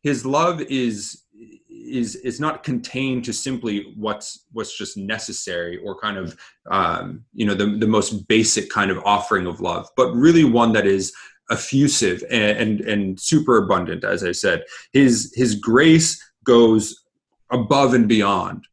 his 0.03 0.25
love 0.25 0.61
is 0.63 1.23
is 1.69 2.17
is 2.17 2.39
not 2.41 2.63
contained 2.63 3.25
to 3.25 3.33
simply 3.33 3.93
what's 3.97 4.47
what's 4.53 4.77
just 4.77 4.97
necessary 4.97 5.79
or 5.79 5.99
kind 5.99 6.17
of 6.17 6.37
um, 6.71 7.25
you 7.33 7.47
know 7.47 7.55
the, 7.55 7.67
the 7.79 7.87
most 7.87 8.29
basic 8.29 8.71
kind 8.71 8.91
of 8.91 8.99
offering 9.05 9.47
of 9.47 9.61
love 9.61 9.89
but 9.97 10.13
really 10.13 10.45
one 10.45 10.73
that 10.73 10.87
is 10.87 11.13
effusive 11.51 12.23
and, 12.31 12.59
and 12.59 12.81
and 12.83 13.21
super 13.21 13.59
abundant 13.59 14.05
as 14.05 14.25
i 14.25 14.33
said. 14.33 14.63
His 14.93 15.33
his 15.37 15.57
grace 15.57 16.23
goes 16.45 17.05
above 17.51 17.95
and 17.95 18.09
beyond 18.09 18.67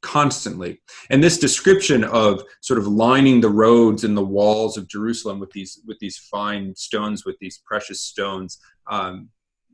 constantly. 0.00 0.80
And 1.10 1.24
this 1.24 1.38
description 1.38 2.04
of 2.04 2.42
sort 2.60 2.78
of 2.78 2.86
lining 2.86 3.40
the 3.40 3.50
roads 3.50 4.04
and 4.04 4.16
the 4.16 4.24
walls 4.24 4.76
of 4.76 4.86
jerusalem 4.86 5.40
with 5.40 5.50
these 5.50 5.80
with 5.86 5.98
these 5.98 6.16
fine 6.16 6.74
stones 6.76 7.24
with 7.24 7.36
these 7.40 7.60
precious 7.66 8.00
stones 8.00 8.58
um, 8.90 9.28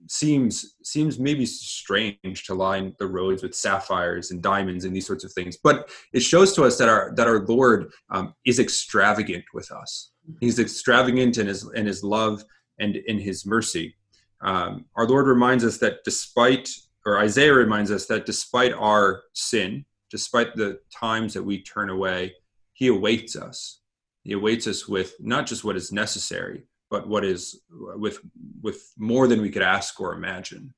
seems 0.06 0.76
seems 0.82 1.18
maybe 1.18 1.46
strange 1.46 2.44
to 2.44 2.54
line 2.54 2.94
the 2.98 3.06
roads 3.06 3.42
with 3.42 3.54
sapphires 3.54 4.30
and 4.30 4.42
diamonds 4.42 4.84
and 4.84 4.94
these 4.94 5.06
sorts 5.06 5.24
of 5.24 5.32
things 5.32 5.56
but 5.62 5.88
it 6.12 6.20
shows 6.20 6.52
to 6.54 6.62
us 6.62 6.76
that 6.78 6.88
our 6.88 7.12
that 7.16 7.26
our 7.26 7.44
lord 7.46 7.90
um, 8.10 8.34
is 8.44 8.58
extravagant 8.58 9.44
with 9.54 9.70
us. 9.70 10.12
He's 10.40 10.58
extravagant 10.58 11.38
in 11.38 11.46
his 11.46 11.68
in 11.74 11.86
his 11.86 12.02
love 12.02 12.42
and 12.78 12.96
in 12.96 13.18
his 13.18 13.46
mercy. 13.46 13.94
Um, 14.40 14.86
our 14.96 15.06
lord 15.06 15.26
reminds 15.26 15.64
us 15.64 15.78
that 15.78 15.98
despite 16.04 16.68
or 17.06 17.18
isaiah 17.18 17.54
reminds 17.54 17.90
us 17.90 18.06
that 18.06 18.26
despite 18.26 18.72
our 18.72 19.22
sin 19.32 19.84
despite 20.10 20.54
the 20.54 20.78
times 20.92 21.34
that 21.34 21.42
we 21.42 21.62
turn 21.62 21.90
away 21.90 22.32
he 22.74 22.88
awaits 22.88 23.36
us. 23.36 23.80
He 24.22 24.32
awaits 24.32 24.66
us 24.66 24.88
with 24.88 25.14
not 25.20 25.46
just 25.46 25.64
what 25.64 25.76
is 25.76 25.92
necessary, 25.92 26.64
but 26.90 27.09
what 27.09 27.25
is 27.25 27.61
with 27.70 28.18
with 28.62 28.92
more 28.97 29.27
than 29.27 29.40
we 29.40 29.51
could 29.51 29.62
ask 29.62 30.01
or 30.01 30.14
imagine. 30.14 30.75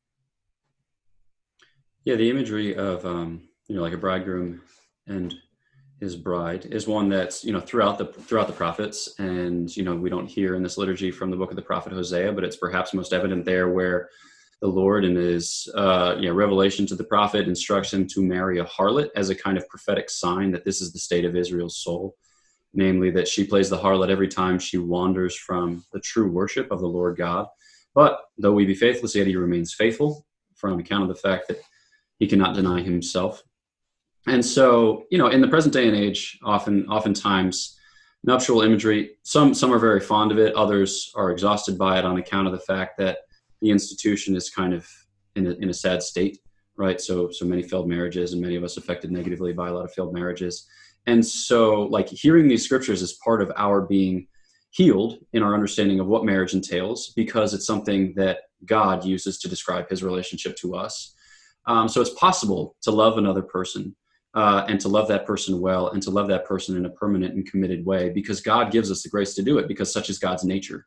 Yeah, 2.05 2.15
the 2.15 2.31
imagery 2.31 2.77
of 2.77 3.05
um, 3.05 3.49
you 3.69 3.77
know 3.77 3.83
like 3.83 3.93
a 3.93 3.99
bridegroom 3.99 4.63
and 5.07 5.35
his 6.01 6.15
bride 6.15 6.67
is 6.67 6.87
one 6.87 7.09
that's 7.09 7.45
you 7.45 7.53
know 7.53 7.61
throughout 7.61 7.99
the 7.99 8.07
throughout 8.07 8.47
the 8.47 8.53
prophets, 8.53 9.15
and 9.19 9.75
you 9.77 9.83
know 9.83 9.95
we 9.95 10.11
don't 10.11 10.29
hear 10.29 10.55
in 10.55 10.63
this 10.63 10.79
liturgy 10.79 11.11
from 11.11 11.31
the 11.31 11.37
book 11.37 11.51
of 11.51 11.57
the 11.57 11.63
prophet 11.63 11.93
Hosea, 11.93 12.33
but 12.33 12.45
it's 12.45 12.57
perhaps 12.57 12.95
most 12.95 13.13
evident 13.13 13.45
there 13.45 13.71
where 13.71 14.09
the 14.61 14.69
Lord 14.69 15.05
in 15.05 15.15
his 15.17 15.69
uh, 15.75 16.17
you 16.19 16.29
know, 16.29 16.35
revelation 16.35 16.87
to 16.87 16.95
the 16.95 17.05
prophet 17.05 17.47
instructs 17.47 17.93
him 17.93 18.07
to 18.09 18.23
marry 18.23 18.59
a 18.59 18.65
harlot 18.65 19.09
as 19.15 19.29
a 19.29 19.35
kind 19.35 19.59
of 19.59 19.69
prophetic 19.69 20.09
sign 20.09 20.51
that 20.53 20.65
this 20.65 20.81
is 20.81 20.93
the 20.93 20.99
state 20.99 21.25
of 21.25 21.37
Israel's 21.37 21.83
soul 21.83 22.17
namely 22.77 23.11
that 23.11 23.27
she 23.27 23.45
plays 23.45 23.71
the 23.71 23.79
harlot 23.79 24.11
every 24.11 24.29
time 24.29 24.59
she 24.59 24.79
wanders 24.79 25.35
from 25.35 25.85
the 25.93 26.01
true 26.01 26.31
worship 26.31 26.71
of 26.71 26.81
the 26.81 26.87
Lord 26.87 27.17
God. 27.17 27.47
But 27.95 28.21
though 28.37 28.53
we 28.53 28.67
be 28.67 28.75
faithless, 28.75 29.17
yet 29.17 29.27
he 29.27 29.37
remains 29.37 29.75
faithful 29.75 30.27
from 30.55 30.79
account 30.79 31.03
of 31.03 31.09
the 31.09 31.29
fact 31.29 31.49
that 31.49 31.61
he 32.19 32.27
cannot 32.27 32.55
deny 32.55 32.83
himself. 32.83 33.43
And 34.27 34.45
so, 34.45 35.05
you 35.11 35.19
know, 35.19 35.29
in 35.29 35.41
the 35.41 35.49
present 35.49 35.73
day 35.73 35.89
and 35.89 35.97
age, 35.97 36.39
often, 36.45 36.87
oftentimes, 36.89 37.79
nuptial 38.25 38.63
imagery, 38.63 39.13
some 39.23 39.55
some 39.55 39.73
are 39.73 39.79
very 39.79 40.01
fond 40.01 40.33
of 40.33 40.39
it, 40.39 40.55
others 40.55 41.13
are 41.15 41.31
exhausted 41.31 41.79
by 41.79 41.99
it 41.99 42.05
on 42.05 42.19
account 42.19 42.47
of 42.47 42.53
the 42.53 42.59
fact 42.59 42.99
that 42.99 43.19
the 43.63 43.71
institution 43.71 44.37
is 44.37 44.51
kind 44.51 44.75
of 44.75 44.87
in 45.37 45.47
a, 45.47 45.51
in 45.53 45.71
a 45.71 45.75
sad 45.75 46.03
state, 46.03 46.39
right? 46.77 47.01
So, 47.01 47.31
so 47.31 47.47
many 47.47 47.63
failed 47.63 47.89
marriages, 47.89 48.33
and 48.33 48.43
many 48.43 48.57
of 48.57 48.65
us 48.65 48.77
affected 48.77 49.11
negatively 49.13 49.53
by 49.53 49.69
a 49.69 49.73
lot 49.73 49.85
of 49.85 49.93
failed 49.95 50.13
marriages. 50.13 50.67
And 51.07 51.25
so, 51.25 51.83
like, 51.83 52.09
hearing 52.09 52.49
these 52.49 52.65
scriptures 52.65 53.03
is 53.03 53.19
part 53.25 53.41
of 53.41 53.53
our 53.57 53.83
being 53.83 54.27
healed 54.71 55.19
in 55.33 55.43
our 55.43 55.55
understanding 55.55 56.01
of 56.01 56.07
what 56.07 56.25
marriage 56.25 56.53
entails 56.53 57.13
because 57.17 57.55
it's 57.55 57.67
something 57.67 58.13
that 58.17 58.41
God 58.65 59.05
uses 59.05 59.39
to 59.39 59.49
describe 59.49 59.89
his 59.89 60.03
relationship 60.03 60.57
to 60.57 60.75
us. 60.75 61.15
Um, 61.67 61.89
so, 61.89 62.01
it's 62.01 62.11
possible 62.11 62.77
to 62.83 62.91
love 62.91 63.19
another 63.19 63.43
person 63.43 63.95
uh, 64.35 64.65
and 64.69 64.81
to 64.81 64.89
love 64.89 65.09
that 65.09 65.27
person 65.27 65.61
well 65.61 65.89
and 65.89 66.03
to 66.03 66.11
love 66.11 66.29
that 66.29 66.45
person 66.45 66.77
in 66.77 66.87
a 66.87 66.91
permanent 66.91 67.35
and 67.35 67.51
committed 67.51 67.87
way 67.87 68.11
because 68.11 68.41
God 68.41 68.71
gives 68.73 68.91
us 68.91 69.03
the 69.03 69.09
grace 69.09 69.35
to 69.35 69.43
do 69.43 69.59
it 69.59 69.69
because 69.69 69.93
such 69.93 70.11
is 70.11 70.19
God's 70.19 70.45
nature. 70.45 70.87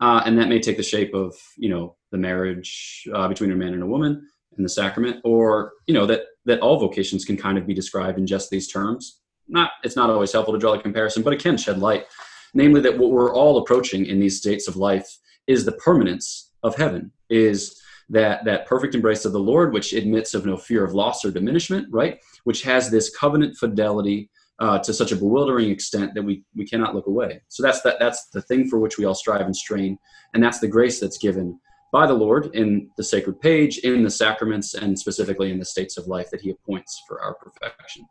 Uh, 0.00 0.22
and 0.24 0.38
that 0.38 0.48
may 0.48 0.60
take 0.60 0.76
the 0.76 0.82
shape 0.82 1.12
of, 1.12 1.34
you 1.56 1.68
know, 1.68 1.96
the 2.12 2.18
marriage 2.18 3.06
uh, 3.12 3.26
between 3.26 3.50
a 3.50 3.56
man 3.56 3.74
and 3.74 3.82
a 3.82 3.86
woman 3.86 4.26
and 4.56 4.64
the 4.64 4.68
sacrament, 4.68 5.20
or, 5.24 5.72
you 5.86 5.94
know, 5.94 6.06
that, 6.06 6.22
that 6.44 6.60
all 6.60 6.78
vocations 6.78 7.24
can 7.24 7.36
kind 7.36 7.58
of 7.58 7.66
be 7.66 7.74
described 7.74 8.18
in 8.18 8.26
just 8.26 8.48
these 8.48 8.68
terms 8.68 9.17
not 9.48 9.70
it's 9.82 9.96
not 9.96 10.10
always 10.10 10.32
helpful 10.32 10.54
to 10.54 10.60
draw 10.60 10.74
a 10.74 10.82
comparison, 10.82 11.22
but 11.22 11.32
it 11.32 11.42
can 11.42 11.56
shed 11.56 11.78
light. 11.78 12.06
Namely, 12.54 12.80
that 12.80 12.98
what 12.98 13.10
we're 13.10 13.34
all 13.34 13.58
approaching 13.58 14.06
in 14.06 14.20
these 14.20 14.38
states 14.38 14.68
of 14.68 14.76
life 14.76 15.06
is 15.46 15.64
the 15.64 15.72
permanence 15.72 16.52
of 16.62 16.76
heaven, 16.76 17.12
is 17.28 17.80
that 18.08 18.44
that 18.44 18.66
perfect 18.66 18.94
embrace 18.94 19.24
of 19.24 19.32
the 19.32 19.40
Lord, 19.40 19.72
which 19.72 19.92
admits 19.92 20.34
of 20.34 20.46
no 20.46 20.56
fear 20.56 20.84
of 20.84 20.94
loss 20.94 21.24
or 21.24 21.30
diminishment, 21.30 21.86
right? 21.90 22.18
Which 22.44 22.62
has 22.62 22.90
this 22.90 23.14
covenant 23.14 23.56
fidelity 23.56 24.30
uh, 24.58 24.78
to 24.80 24.92
such 24.92 25.12
a 25.12 25.16
bewildering 25.16 25.70
extent 25.70 26.14
that 26.14 26.22
we 26.22 26.42
we 26.56 26.66
cannot 26.66 26.94
look 26.94 27.06
away. 27.06 27.42
So 27.48 27.62
that's 27.62 27.82
that 27.82 27.98
that's 27.98 28.28
the 28.28 28.42
thing 28.42 28.68
for 28.68 28.78
which 28.78 28.98
we 28.98 29.04
all 29.04 29.14
strive 29.14 29.42
and 29.46 29.56
strain, 29.56 29.98
and 30.34 30.42
that's 30.42 30.60
the 30.60 30.68
grace 30.68 31.00
that's 31.00 31.18
given 31.18 31.58
by 31.90 32.06
the 32.06 32.14
Lord 32.14 32.54
in 32.54 32.90
the 32.98 33.04
sacred 33.04 33.40
page, 33.40 33.78
in 33.78 34.02
the 34.02 34.10
sacraments, 34.10 34.74
and 34.74 34.98
specifically 34.98 35.50
in 35.50 35.58
the 35.58 35.64
states 35.64 35.96
of 35.96 36.06
life 36.06 36.30
that 36.30 36.40
He 36.40 36.50
appoints 36.50 37.02
for 37.06 37.20
our 37.22 37.34
perfection 37.34 38.06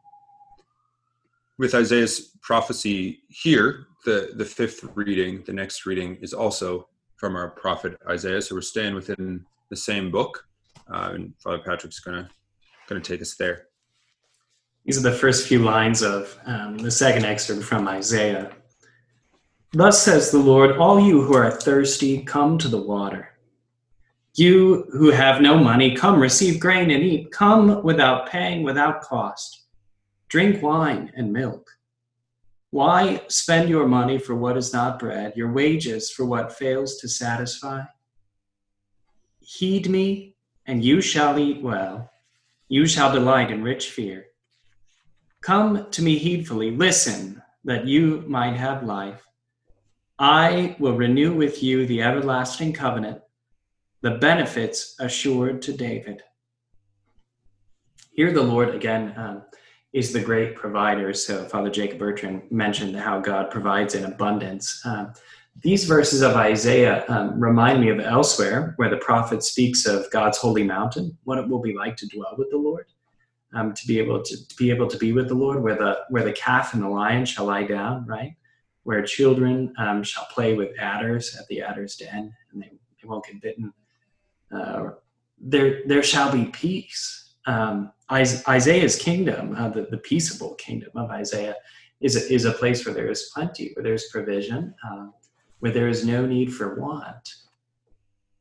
with 1.58 1.74
Isaiah's 1.74 2.38
prophecy 2.42 3.24
here, 3.30 3.88
the, 4.06 4.32
the 4.36 4.46
fifth 4.46 4.84
reading, 4.96 5.44
the 5.46 5.54
next 5.54 5.86
reading, 5.86 6.18
is 6.22 6.34
also 6.34 6.88
from 7.16 7.36
our 7.36 7.50
prophet 7.50 7.98
Isaiah. 8.10 8.42
So 8.42 8.56
we're 8.56 8.62
staying 8.62 8.96
within 8.96 9.46
the 9.70 9.76
same 9.76 10.12
book. 10.12 10.46
Uh, 10.92 11.12
and 11.14 11.34
Father 11.44 11.60
Patrick's 11.60 12.00
gonna 12.00 12.30
gonna 12.88 13.02
take 13.02 13.22
us 13.22 13.36
there. 13.36 13.68
These 14.86 14.98
are 14.98 15.10
the 15.10 15.18
first 15.18 15.48
few 15.48 15.60
lines 15.60 16.02
of 16.02 16.40
um, 16.46 16.78
the 16.78 16.92
second 16.92 17.26
excerpt 17.26 17.64
from 17.64 17.88
Isaiah. 17.88 18.52
Thus 19.74 20.02
says 20.02 20.32
the 20.32 20.38
Lord, 20.38 20.78
all 20.78 20.98
you 21.00 21.22
who 21.22 21.36
are 21.36 21.52
thirsty, 21.52 22.24
come 22.24 22.58
to 22.60 22.70
the 22.70 22.82
water. 22.82 23.38
You 24.36 24.86
who 24.94 25.12
have 25.12 25.42
no 25.42 25.58
money, 25.58 25.94
come 25.96 26.22
receive 26.22 26.62
grain 26.62 26.92
and 26.92 27.04
eat. 27.04 27.32
Come 27.32 27.84
without 27.84 28.30
paying, 28.30 28.64
without 28.64 29.02
cost. 29.02 29.67
Drink 30.30 30.62
wine 30.62 31.12
and 31.16 31.32
milk. 31.32 31.72
Why 32.70 33.22
spend 33.30 33.70
your 33.70 33.88
money 33.88 34.18
for 34.18 34.36
what 34.36 34.58
is 34.58 34.74
not 34.74 35.00
bread, 35.00 35.34
your 35.36 35.52
wages 35.52 36.12
for 36.12 36.26
what 36.26 36.58
fails 36.58 36.98
to 36.98 37.08
satisfy? 37.08 37.84
Heed 39.40 39.90
me, 39.90 40.36
and 40.66 40.84
you 40.84 41.00
shall 41.00 41.40
eat 41.40 41.62
well. 41.62 42.12
You 42.68 42.86
shall 42.86 43.14
delight 43.14 43.52
in 43.52 43.64
rich 43.64 43.90
fear. 43.90 44.26
Come 45.42 45.90
to 45.92 46.02
me 46.02 46.18
heedfully, 46.18 46.72
listen, 46.72 47.42
that 47.64 47.86
you 47.86 48.26
might 48.28 48.58
have 48.58 48.84
life. 48.84 49.26
I 50.20 50.76
will 50.78 50.98
renew 50.98 51.34
with 51.34 51.64
you 51.64 51.86
the 51.86 52.02
everlasting 52.02 52.74
covenant, 52.74 53.22
the 54.02 54.12
benefits 54.12 54.96
assured 55.00 55.62
to 55.62 55.74
David. 55.74 56.24
Here, 58.12 58.34
the 58.34 58.42
Lord 58.42 58.76
again 58.76 59.14
um, 59.16 59.44
is 59.94 60.12
the 60.12 60.20
great 60.20 60.56
provider. 60.56 61.14
So 61.14 61.46
Father 61.46 61.70
Jacob 61.70 62.00
Bertrand 62.00 62.44
mentioned 62.52 62.96
how 62.96 63.20
God 63.20 63.50
provides 63.50 63.96
in 63.96 64.06
abundance. 64.06 64.82
Um, 64.86 65.14
these 65.62 65.86
verses 65.86 66.22
of 66.22 66.36
Isaiah 66.36 67.04
um, 67.08 67.40
remind 67.40 67.82
me 67.82 67.90
of 67.90 68.00
elsewhere 68.00 68.74
where 68.76 68.90
the 68.90 68.98
prophet 68.98 69.44
speaks 69.44 69.86
of 69.86 70.10
God's 70.12 70.38
holy 70.38 70.64
mountain, 70.64 71.18
what 71.24 71.40
it 71.40 71.48
will 71.48 71.62
be 71.62 71.74
like 71.74 71.96
to 71.98 72.08
dwell 72.08 72.36
with 72.38 72.52
the 72.52 72.58
Lord, 72.58 72.86
um, 73.54 73.74
to 73.74 73.88
be 73.88 73.98
able 73.98 74.22
to, 74.22 74.48
to, 74.48 74.56
be 74.56 74.70
able 74.70 74.88
to 74.88 74.98
be 74.98 75.14
with 75.14 75.30
the 75.30 75.34
Lord, 75.34 75.64
where 75.64 75.76
the 75.76 76.00
where 76.10 76.24
the 76.24 76.34
calf 76.34 76.74
and 76.74 76.84
the 76.84 76.90
lion 76.90 77.26
shall 77.26 77.46
lie 77.46 77.64
down, 77.64 78.06
right? 78.06 78.36
Where 78.84 79.02
children 79.04 79.74
um, 79.80 80.04
shall 80.04 80.26
play 80.26 80.54
with 80.54 80.78
adders 80.80 81.36
at 81.40 81.48
the 81.48 81.62
adder's 81.62 81.96
den, 81.96 82.32
and 82.52 82.62
they, 82.62 82.70
they 82.70 83.08
won't 83.08 83.26
get 83.26 83.42
bitten. 83.42 83.74
Uh, 84.52 84.90
there 85.40 85.82
there 85.88 86.04
shall 86.04 86.32
be 86.32 86.46
peace 86.46 87.34
um, 87.48 87.92
Isaiah's 88.12 88.96
kingdom, 88.96 89.56
uh, 89.56 89.70
the, 89.70 89.88
the 89.92 89.98
peaceable 89.98 90.56
kingdom 90.56 90.92
of 90.96 91.10
Isaiah, 91.10 91.56
is 92.00 92.16
a, 92.16 92.34
is 92.34 92.46
a 92.46 92.54
place 92.54 92.86
where 92.86 92.94
there 92.94 93.10
is 93.10 93.32
plenty, 93.34 93.72
where 93.74 93.84
there's 93.84 94.10
provision, 94.10 94.74
uh, 94.90 95.08
where 95.60 95.72
there 95.72 95.90
is 95.90 96.06
no 96.06 96.26
need 96.26 96.54
for 96.54 96.80
want. 96.80 97.36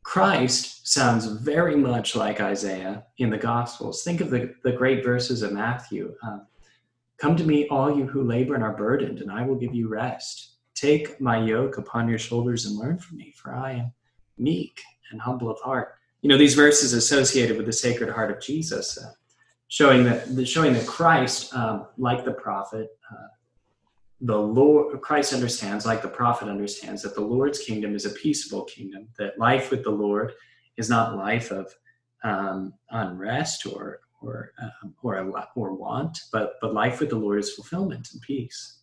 Christ 0.02 0.87
sounds 0.87 1.26
very 1.26 1.74
much 1.74 2.14
like 2.14 2.40
Isaiah 2.40 3.05
in 3.18 3.31
the 3.31 3.38
Gospels. 3.38 4.05
Think 4.05 4.20
of 4.20 4.31
the, 4.31 4.55
the 4.62 4.72
great 4.72 5.02
verses 5.02 5.42
of 5.42 5.52
Matthew. 5.52 6.14
Um, 6.22 6.46
Come 7.18 7.35
to 7.37 7.44
me, 7.44 7.66
all 7.68 7.96
you 7.96 8.07
who 8.07 8.22
labor 8.24 8.55
and 8.55 8.62
are 8.62 8.76
burdened, 8.76 9.20
and 9.20 9.33
I 9.33 9.40
will 9.40 9.55
give 9.55 9.74
you 9.74 9.88
rest. 9.88 10.57
Take 10.74 11.18
my 11.18 11.38
yoke 11.38 11.79
upon 11.79 12.11
your 12.11 12.18
shoulders 12.18 12.66
and 12.66 12.76
learn 12.76 12.98
from 12.98 13.16
me, 13.16 13.33
for 13.35 13.55
I 13.55 13.72
am 13.72 13.92
meek 14.37 14.83
and 15.11 15.18
humble 15.18 15.50
of 15.50 15.59
heart 15.61 15.96
you 16.26 16.29
know 16.29 16.38
these 16.38 16.55
verses 16.55 16.92
associated 16.92 17.57
with 17.57 17.66
the 17.66 17.72
Sacred 17.72 18.11
Heart 18.11 18.33
of 18.33 18.40
Jesus, 18.40 18.98
uh, 18.98 19.12
showing 19.68 20.05
that 20.05 20.46
showing 20.46 20.72
that 20.74 20.87
Christ, 20.87 21.55
um, 21.55 21.87
like 21.98 22.24
the 22.24 22.33
prophet, 22.33 22.88
uh, 23.11 23.29
the 24.20 24.37
Lord 24.37 25.00
Christ 25.00 25.33
understands, 25.33 25.85
like 25.85 26.02
the 26.02 26.09
prophet 26.09 26.48
understands, 26.48 27.02
that 27.02 27.14
the 27.14 27.20
Lord's 27.20 27.61
kingdom 27.61 27.94
is 27.94 28.07
a 28.07 28.11
peaceable 28.11 28.64
kingdom. 28.64 29.09
That 29.18 29.38
life 29.38 29.70
with 29.70 29.85
the 29.85 29.90
Lord 29.90 30.33
is 30.76 30.88
not 30.88 31.16
life 31.16 31.50
of 31.50 31.72
um, 32.24 32.74
unrest 32.90 33.66
or 33.66 34.00
or 34.22 34.52
um, 34.62 34.94
or 35.02 35.18
or 35.55 35.74
want, 35.74 36.18
but 36.33 36.55
but 36.61 36.74
life 36.74 37.00
with 37.00 37.11
the 37.11 37.16
Lord 37.16 37.38
is 37.38 37.55
fulfillment 37.55 38.09
and 38.12 38.22
peace. 38.22 38.79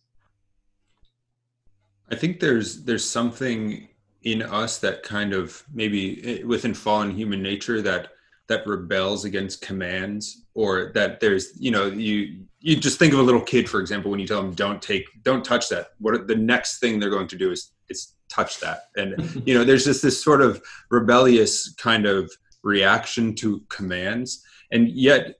I 2.10 2.14
think 2.14 2.40
there's 2.40 2.84
there's 2.84 3.08
something 3.08 3.88
in 4.22 4.42
us 4.42 4.78
that 4.78 5.02
kind 5.02 5.32
of 5.32 5.62
maybe 5.72 6.40
eh, 6.40 6.44
within 6.44 6.74
fallen 6.74 7.10
human 7.10 7.42
nature 7.42 7.82
that 7.82 8.08
that 8.48 8.66
rebels 8.66 9.24
against 9.24 9.62
commands 9.62 10.44
or 10.54 10.92
that 10.94 11.20
there's 11.20 11.52
you 11.58 11.70
know 11.70 11.86
you 11.86 12.44
you 12.60 12.76
just 12.76 12.98
think 12.98 13.12
of 13.12 13.18
a 13.18 13.22
little 13.22 13.40
kid 13.40 13.68
for 13.68 13.80
example 13.80 14.10
when 14.10 14.20
you 14.20 14.26
tell 14.26 14.42
them 14.42 14.52
don't 14.54 14.82
take 14.82 15.04
don't 15.22 15.44
touch 15.44 15.68
that. 15.68 15.88
What 15.98 16.26
the 16.26 16.34
next 16.34 16.78
thing 16.78 16.98
they're 16.98 17.10
going 17.10 17.28
to 17.28 17.36
do 17.36 17.50
is 17.50 17.72
is 17.88 18.14
touch 18.28 18.60
that. 18.60 18.88
And 18.96 19.42
you 19.46 19.54
know 19.54 19.64
there's 19.64 19.84
just 19.84 20.02
this 20.02 20.22
sort 20.22 20.42
of 20.42 20.62
rebellious 20.90 21.74
kind 21.74 22.06
of 22.06 22.30
reaction 22.62 23.34
to 23.36 23.62
commands. 23.68 24.42
And 24.72 24.88
yet 24.88 25.36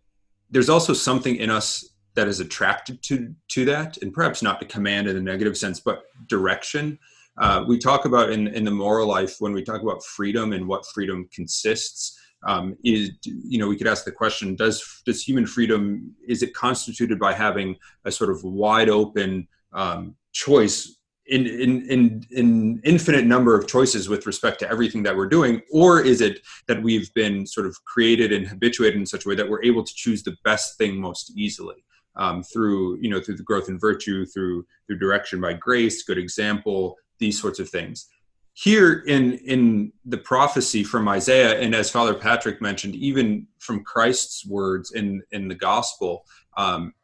there's 0.50 0.68
also 0.68 0.92
something 0.92 1.36
in 1.36 1.50
us 1.50 1.94
that 2.14 2.28
is 2.28 2.40
attracted 2.40 3.02
to 3.02 3.34
to 3.48 3.64
that 3.66 3.96
and 3.98 4.12
perhaps 4.12 4.42
not 4.42 4.60
the 4.60 4.66
command 4.66 5.08
in 5.08 5.16
a 5.16 5.20
negative 5.20 5.56
sense 5.56 5.80
but 5.80 6.04
direction. 6.28 6.98
Uh, 7.36 7.64
we 7.66 7.78
talk 7.78 8.04
about 8.04 8.30
in, 8.30 8.46
in 8.48 8.64
the 8.64 8.70
moral 8.70 9.08
life 9.08 9.36
when 9.40 9.52
we 9.52 9.62
talk 9.62 9.82
about 9.82 10.04
freedom 10.04 10.52
and 10.52 10.66
what 10.68 10.86
freedom 10.86 11.28
consists. 11.34 12.16
Um, 12.46 12.76
is 12.84 13.10
you 13.22 13.58
know 13.58 13.68
we 13.68 13.76
could 13.76 13.86
ask 13.86 14.04
the 14.04 14.12
question: 14.12 14.56
Does 14.56 15.02
does 15.06 15.22
human 15.22 15.46
freedom 15.46 16.14
is 16.26 16.42
it 16.42 16.54
constituted 16.54 17.18
by 17.18 17.32
having 17.32 17.76
a 18.04 18.12
sort 18.12 18.30
of 18.30 18.42
wide 18.44 18.88
open 18.88 19.48
um, 19.72 20.14
choice 20.32 20.98
in, 21.26 21.46
in 21.46 21.86
in 21.88 22.26
in 22.30 22.80
infinite 22.84 23.24
number 23.24 23.58
of 23.58 23.66
choices 23.66 24.08
with 24.08 24.26
respect 24.26 24.58
to 24.60 24.70
everything 24.70 25.02
that 25.04 25.16
we're 25.16 25.28
doing? 25.28 25.62
Or 25.72 26.00
is 26.00 26.20
it 26.20 26.40
that 26.68 26.82
we've 26.82 27.12
been 27.14 27.46
sort 27.46 27.66
of 27.66 27.76
created 27.84 28.32
and 28.32 28.46
habituated 28.46 29.00
in 29.00 29.06
such 29.06 29.24
a 29.24 29.28
way 29.28 29.34
that 29.34 29.48
we're 29.48 29.64
able 29.64 29.84
to 29.84 29.94
choose 29.94 30.22
the 30.22 30.36
best 30.44 30.76
thing 30.76 31.00
most 31.00 31.32
easily 31.36 31.84
um, 32.16 32.42
through 32.42 32.98
you 33.00 33.10
know 33.10 33.20
through 33.20 33.36
the 33.36 33.42
growth 33.42 33.68
in 33.68 33.78
virtue 33.78 34.24
through 34.26 34.64
through 34.86 34.98
direction 34.98 35.40
by 35.40 35.52
grace 35.52 36.02
good 36.02 36.18
example 36.18 36.96
these 37.18 37.40
sorts 37.40 37.58
of 37.58 37.68
things 37.68 38.08
here 38.54 39.02
in 39.06 39.34
in 39.38 39.92
the 40.04 40.16
prophecy 40.16 40.84
from 40.84 41.08
isaiah 41.08 41.60
and 41.60 41.74
as 41.74 41.90
father 41.90 42.14
patrick 42.14 42.62
mentioned 42.62 42.94
even 42.94 43.46
from 43.58 43.82
christ's 43.82 44.46
words 44.46 44.92
in 44.92 45.20
in 45.32 45.48
the 45.48 45.54
gospel 45.54 46.24
um, 46.56 46.94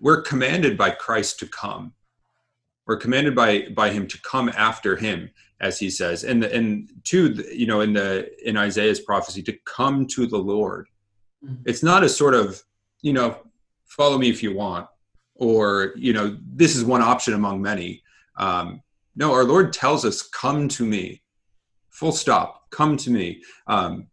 we're 0.00 0.22
commanded 0.22 0.76
by 0.76 0.90
christ 0.90 1.38
to 1.40 1.46
come. 1.46 1.92
We're 2.86 2.96
commanded 2.96 3.34
by 3.34 3.68
by 3.74 3.90
him 3.90 4.06
to 4.08 4.20
come 4.22 4.48
after 4.50 4.96
him 4.96 5.30
as 5.60 5.78
he 5.78 5.90
says. 5.90 6.24
And 6.24 6.42
the, 6.42 6.54
and 6.54 6.88
to 7.04 7.44
you 7.52 7.66
know 7.66 7.80
in 7.80 7.92
the 7.92 8.28
in 8.48 8.56
isaiah's 8.56 9.00
prophecy 9.00 9.42
to 9.42 9.56
come 9.64 10.06
to 10.08 10.26
the 10.26 10.38
lord. 10.38 10.88
Mm-hmm. 11.44 11.62
it's 11.66 11.84
not 11.84 12.02
a 12.02 12.08
sort 12.08 12.34
of 12.34 12.60
you 13.00 13.12
know 13.12 13.38
follow 13.84 14.18
me 14.18 14.28
if 14.28 14.42
you 14.42 14.56
want 14.56 14.88
or 15.36 15.92
you 15.94 16.12
know 16.12 16.36
this 16.42 16.74
is 16.74 16.84
one 16.84 17.02
option 17.02 17.34
among 17.34 17.62
many. 17.62 18.02
Um, 18.36 18.82
no 19.18 19.32
our 19.32 19.44
lord 19.44 19.72
tells 19.72 20.04
us 20.04 20.22
come 20.22 20.68
to 20.68 20.86
me. 20.86 21.22
Full 21.90 22.12
stop. 22.12 22.70
Come 22.70 22.96
to 22.98 23.10
me. 23.10 23.42
Um, 23.66 24.06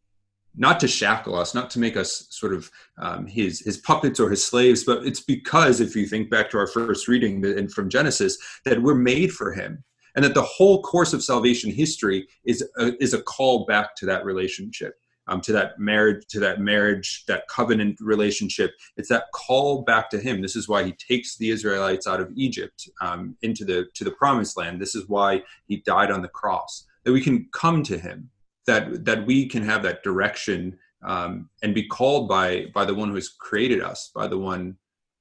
not 0.57 0.79
to 0.79 0.87
shackle 0.87 1.35
us 1.35 1.53
not 1.53 1.69
to 1.69 1.79
make 1.79 1.97
us 1.97 2.27
sort 2.29 2.53
of 2.53 2.71
um, 2.97 3.27
his 3.27 3.59
his 3.59 3.77
puppets 3.77 4.19
or 4.19 4.29
his 4.29 4.43
slaves 4.43 4.85
but 4.85 5.05
it's 5.05 5.19
because 5.19 5.81
if 5.81 5.95
you 5.95 6.07
think 6.07 6.29
back 6.29 6.49
to 6.49 6.57
our 6.57 6.67
first 6.67 7.09
reading 7.09 7.45
and 7.45 7.71
from 7.73 7.89
genesis 7.89 8.37
that 8.63 8.81
we're 8.81 8.95
made 8.95 9.31
for 9.33 9.51
him 9.51 9.83
and 10.15 10.23
that 10.23 10.33
the 10.33 10.41
whole 10.41 10.81
course 10.81 11.11
of 11.11 11.21
salvation 11.21 11.69
history 11.69 12.25
is 12.45 12.63
a, 12.77 13.03
is 13.03 13.13
a 13.13 13.21
call 13.23 13.65
back 13.65 13.95
to 13.97 14.05
that 14.05 14.23
relationship 14.23 14.93
um, 15.27 15.41
to 15.41 15.51
that 15.53 15.79
marriage 15.79 16.25
to 16.29 16.39
that 16.39 16.59
marriage 16.59 17.23
that 17.27 17.47
covenant 17.47 17.97
relationship. 18.01 18.71
It's 18.97 19.09
that 19.09 19.25
call 19.33 19.81
back 19.81 20.09
to 20.11 20.19
him. 20.19 20.41
This 20.41 20.55
is 20.55 20.67
why 20.67 20.83
he 20.83 20.93
takes 20.93 21.37
the 21.37 21.49
israelites 21.49 22.07
out 22.07 22.21
of 22.21 22.31
egypt 22.35 22.89
um, 23.01 23.35
into 23.41 23.65
the 23.65 23.87
to 23.95 24.03
the 24.03 24.11
promised 24.11 24.57
land. 24.57 24.81
This 24.81 24.95
is 24.95 25.07
why 25.07 25.43
he 25.67 25.77
died 25.77 26.11
on 26.11 26.21
the 26.21 26.27
cross 26.29 26.85
that 27.03 27.13
we 27.13 27.21
can 27.21 27.47
come 27.53 27.83
to 27.83 27.97
him 27.97 28.29
that 28.67 29.05
that 29.05 29.25
we 29.25 29.47
can 29.47 29.63
have 29.63 29.83
that 29.83 30.03
direction 30.03 30.77
um, 31.03 31.49
and 31.61 31.73
be 31.73 31.87
called 31.87 32.27
by 32.27 32.65
by 32.73 32.83
the 32.85 32.95
one 32.95 33.09
who 33.09 33.15
has 33.15 33.29
created 33.29 33.81
us 33.81 34.11
by 34.13 34.27
the 34.27 34.37
one 34.37 34.77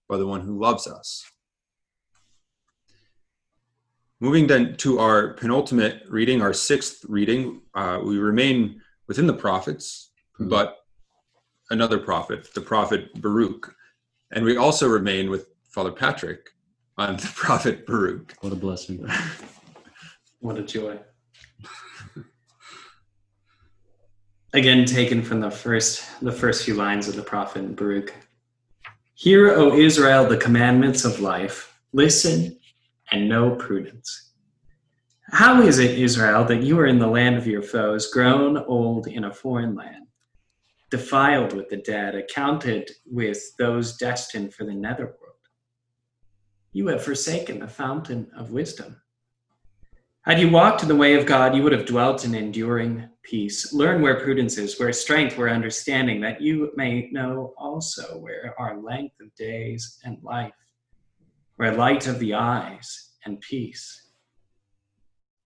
by 0.09 0.17
the 0.17 0.27
one 0.27 0.41
who 0.41 0.59
loves 0.59 0.87
us. 0.87 1.25
Moving 4.21 4.47
then 4.47 4.77
to 4.79 4.99
our 4.99 5.35
penultimate 5.35 6.03
reading 6.09 6.41
our 6.41 6.53
sixth 6.53 7.05
reading 7.09 7.61
uh, 7.75 8.01
we 8.03 8.19
remain 8.19 8.81
within 9.07 9.27
the 9.27 9.35
prophets, 9.35 10.11
mm-hmm. 10.35 10.49
but 10.49 10.85
another 11.71 11.99
prophet, 11.99 12.53
the 12.55 12.61
prophet 12.61 13.21
Baruch. 13.21 13.75
And 14.33 14.45
we 14.45 14.57
also 14.57 14.89
remain 14.89 15.31
with 15.31 15.49
Father 15.69 15.93
Patrick 15.93 16.51
on 16.97 17.17
the 17.17 17.33
prophet 17.35 17.87
Baruch. 17.87 18.35
What 18.41 18.53
a 18.53 18.57
blessing. 18.57 19.07
what 20.41 20.59
a 20.59 20.63
joy. 20.63 20.99
Again, 24.53 24.85
taken 24.85 25.21
from 25.21 25.41
the 25.41 25.51
first 25.51 26.05
the 26.23 26.31
first 26.31 26.65
few 26.65 26.75
lines 26.75 27.09
of 27.09 27.17
the 27.17 27.23
prophet 27.23 27.75
Baruch. 27.75 28.15
Hear, 29.15 29.51
O 29.51 29.77
Israel, 29.77 30.29
the 30.29 30.37
commandments 30.37 31.05
of 31.05 31.19
life. 31.19 31.77
Listen 31.93 32.57
and 33.11 33.29
know 33.29 33.57
prudence. 33.57 34.33
How 35.35 35.63
is 35.63 35.81
it, 35.81 35.99
Israel, 35.99 36.45
that 36.45 36.63
you 36.63 36.79
are 36.79 36.87
in 36.87 37.01
the 37.01 37.09
land 37.09 37.37
of 37.37 37.45
your 37.45 37.61
foes, 37.61 38.07
grown 38.07 38.57
old 38.57 39.09
in 39.09 39.25
a 39.25 39.35
foreign 39.35 39.75
land, 39.75 40.07
defiled 40.91 41.55
with 41.55 41.69
the 41.69 41.79
dead, 41.79 42.15
accounted 42.15 42.93
with 43.05 43.43
those 43.59 43.97
destined 43.97 44.55
for 44.55 44.63
the 44.63 44.73
netherworld? 44.73 45.19
You 46.71 46.87
have 46.87 47.03
forsaken 47.03 47.59
the 47.59 47.67
fountain 47.67 48.31
of 48.37 48.53
wisdom. 48.53 49.03
Had 50.23 50.39
you 50.39 50.51
walked 50.51 50.83
in 50.83 50.89
the 50.89 50.95
way 50.95 51.15
of 51.15 51.27
God, 51.27 51.57
you 51.57 51.65
would 51.65 51.73
have 51.73 51.87
dwelt 51.87 52.25
in 52.25 52.37
enduring 52.37 53.09
peace. 53.25 53.73
Learn 53.73 54.03
where 54.03 54.21
prudence 54.21 54.57
is, 54.57 54.79
where 54.79 54.93
strength, 54.93 55.37
where 55.37 55.49
understanding, 55.49 56.21
that 56.21 56.41
you 56.41 56.71
may 56.77 57.11
know 57.11 57.55
also 57.59 58.21
where 58.21 58.55
are 58.57 58.81
length 58.81 59.21
of 59.21 59.35
days 59.35 59.99
and 60.05 60.17
life, 60.23 60.55
where 61.57 61.75
light 61.75 62.07
of 62.07 62.21
the 62.21 62.35
eyes 62.35 63.15
and 63.25 63.41
peace 63.41 64.04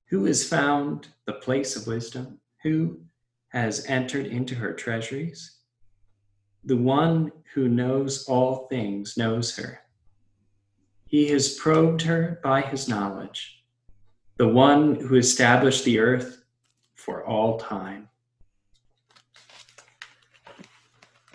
who 0.09 0.25
has 0.25 0.49
found 0.49 1.09
the 1.27 1.35
place 1.35 1.77
of 1.77 1.87
wisdom? 1.87 2.41
Who 2.63 3.01
has 3.49 3.87
entered 3.87 4.27
into 4.27 4.55
her 4.55 4.73
treasuries? 4.73 5.59
The 6.65 6.77
one 6.77 7.31
who 7.55 7.69
knows 7.69 8.25
all 8.27 8.67
things 8.69 9.17
knows 9.17 9.57
her. 9.57 9.81
He 11.07 11.29
has 11.29 11.55
probed 11.55 12.03
her 12.03 12.41
by 12.43 12.63
his 12.63 12.89
knowledge, 12.89 13.65
the 14.37 14.49
one 14.49 14.97
who 14.97 15.17
established 15.17 15.85
the 15.85 15.99
earth 15.99 16.45
for 16.95 17.25
all 17.25 17.59
time. 17.59 18.09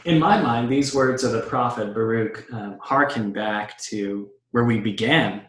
In 0.06 0.20
my 0.20 0.40
mind, 0.42 0.70
these 0.70 0.94
words 0.94 1.24
of 1.24 1.32
the 1.32 1.42
prophet 1.42 1.94
Baruch 1.94 2.46
um, 2.52 2.78
harken 2.82 3.32
back 3.32 3.80
to 3.84 4.30
where 4.52 4.66
we 4.66 4.80
began 4.80 5.44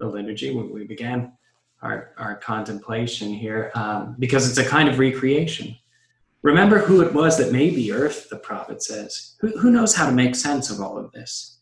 the 0.00 0.06
liturgy, 0.06 0.54
when 0.54 0.72
we 0.72 0.84
began 0.84 1.32
our, 1.82 2.12
our 2.18 2.36
contemplation 2.36 3.32
here 3.32 3.70
um, 3.74 4.16
because 4.18 4.48
it's 4.48 4.58
a 4.58 4.68
kind 4.68 4.88
of 4.88 4.98
recreation. 4.98 5.76
Remember 6.42 6.78
who 6.78 7.02
it 7.02 7.12
was 7.12 7.36
that 7.38 7.52
made 7.52 7.74
the 7.74 7.92
earth, 7.92 8.28
the 8.28 8.36
prophet 8.36 8.82
says. 8.82 9.36
Who, 9.40 9.48
who 9.58 9.70
knows 9.70 9.94
how 9.94 10.06
to 10.06 10.12
make 10.12 10.36
sense 10.36 10.70
of 10.70 10.80
all 10.80 10.96
of 10.96 11.10
this? 11.12 11.58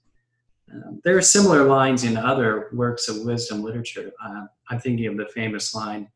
Um, 0.73 1.01
there 1.05 1.17
are 1.17 1.23
similar 1.23 1.65
lines 1.65 2.05
in 2.05 2.17
other 2.17 2.71
works 2.73 3.09
of 3.09 3.25
wisdom 3.25 3.63
literature. 3.63 4.13
Uh, 4.23 4.47
I'm 4.69 4.81
thinking 4.81 5.07
of 5.07 5.17
the 5.17 5.29
famous 5.35 5.75
line 5.75 6.09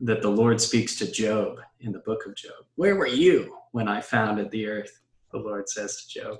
that 0.00 0.22
the 0.22 0.30
Lord 0.30 0.60
speaks 0.60 0.96
to 0.96 1.10
Job 1.10 1.58
in 1.80 1.92
the 1.92 1.98
book 2.00 2.26
of 2.26 2.36
Job. 2.36 2.64
Where 2.76 2.96
were 2.96 3.06
you 3.06 3.56
when 3.72 3.88
I 3.88 4.00
founded 4.00 4.50
the 4.50 4.66
earth? 4.66 5.00
The 5.32 5.38
Lord 5.38 5.68
says 5.68 6.04
to 6.04 6.20
Job. 6.20 6.38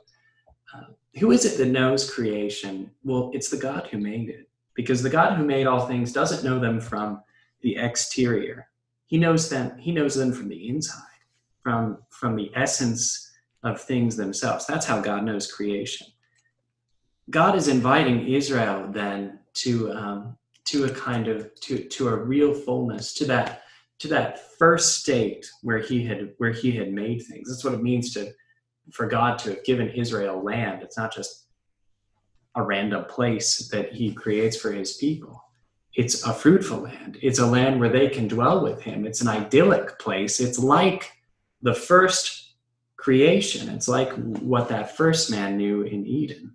Uh, 0.74 0.92
who 1.18 1.30
is 1.30 1.44
it 1.44 1.56
that 1.58 1.68
knows 1.68 2.10
creation? 2.10 2.90
Well, 3.04 3.30
it's 3.32 3.48
the 3.48 3.56
God 3.56 3.88
who 3.90 3.98
made 3.98 4.28
it 4.28 4.45
because 4.76 5.02
the 5.02 5.10
God 5.10 5.36
who 5.36 5.44
made 5.44 5.66
all 5.66 5.86
things 5.86 6.12
doesn't 6.12 6.44
know 6.44 6.60
them 6.60 6.80
from 6.80 7.22
the 7.62 7.76
exterior. 7.76 8.68
He 9.06 9.18
knows 9.18 9.48
them, 9.48 9.76
he 9.78 9.90
knows 9.90 10.14
them 10.14 10.32
from 10.32 10.48
the 10.48 10.68
inside, 10.68 11.02
from, 11.62 11.98
from 12.10 12.36
the 12.36 12.52
essence 12.54 13.32
of 13.62 13.80
things 13.80 14.16
themselves. 14.16 14.66
That's 14.66 14.86
how 14.86 15.00
God 15.00 15.24
knows 15.24 15.50
creation. 15.50 16.06
God 17.30 17.56
is 17.56 17.68
inviting 17.68 18.28
Israel 18.28 18.88
then 18.92 19.40
to 19.54 19.92
um, 19.92 20.36
to 20.66 20.84
a 20.84 20.90
kind 20.90 21.28
of 21.28 21.52
to 21.62 21.78
to 21.78 22.08
a 22.08 22.16
real 22.16 22.54
fullness, 22.54 23.14
to 23.14 23.24
that 23.26 23.62
to 23.98 24.08
that 24.08 24.56
first 24.58 25.00
state 25.00 25.46
where 25.62 25.78
he 25.78 26.04
had 26.04 26.34
where 26.38 26.52
he 26.52 26.70
had 26.70 26.92
made 26.92 27.22
things. 27.22 27.48
That's 27.48 27.64
what 27.64 27.74
it 27.74 27.82
means 27.82 28.12
to 28.14 28.30
for 28.92 29.06
God 29.06 29.38
to 29.40 29.50
have 29.50 29.64
given 29.64 29.88
Israel 29.88 30.42
land. 30.42 30.82
It's 30.82 30.96
not 30.96 31.12
just 31.12 31.45
a 32.56 32.62
random 32.62 33.04
place 33.04 33.68
that 33.68 33.92
he 33.92 34.12
creates 34.12 34.56
for 34.56 34.72
his 34.72 34.94
people. 34.94 35.44
It's 35.94 36.26
a 36.26 36.32
fruitful 36.32 36.80
land. 36.80 37.18
It's 37.22 37.38
a 37.38 37.46
land 37.46 37.78
where 37.78 37.88
they 37.88 38.08
can 38.08 38.28
dwell 38.28 38.62
with 38.62 38.82
him. 38.82 39.06
It's 39.06 39.20
an 39.20 39.28
idyllic 39.28 39.98
place. 39.98 40.40
It's 40.40 40.58
like 40.58 41.12
the 41.62 41.74
first 41.74 42.54
creation. 42.96 43.68
It's 43.68 43.88
like 43.88 44.12
what 44.14 44.68
that 44.70 44.96
first 44.96 45.30
man 45.30 45.56
knew 45.56 45.82
in 45.82 46.06
Eden. 46.06 46.54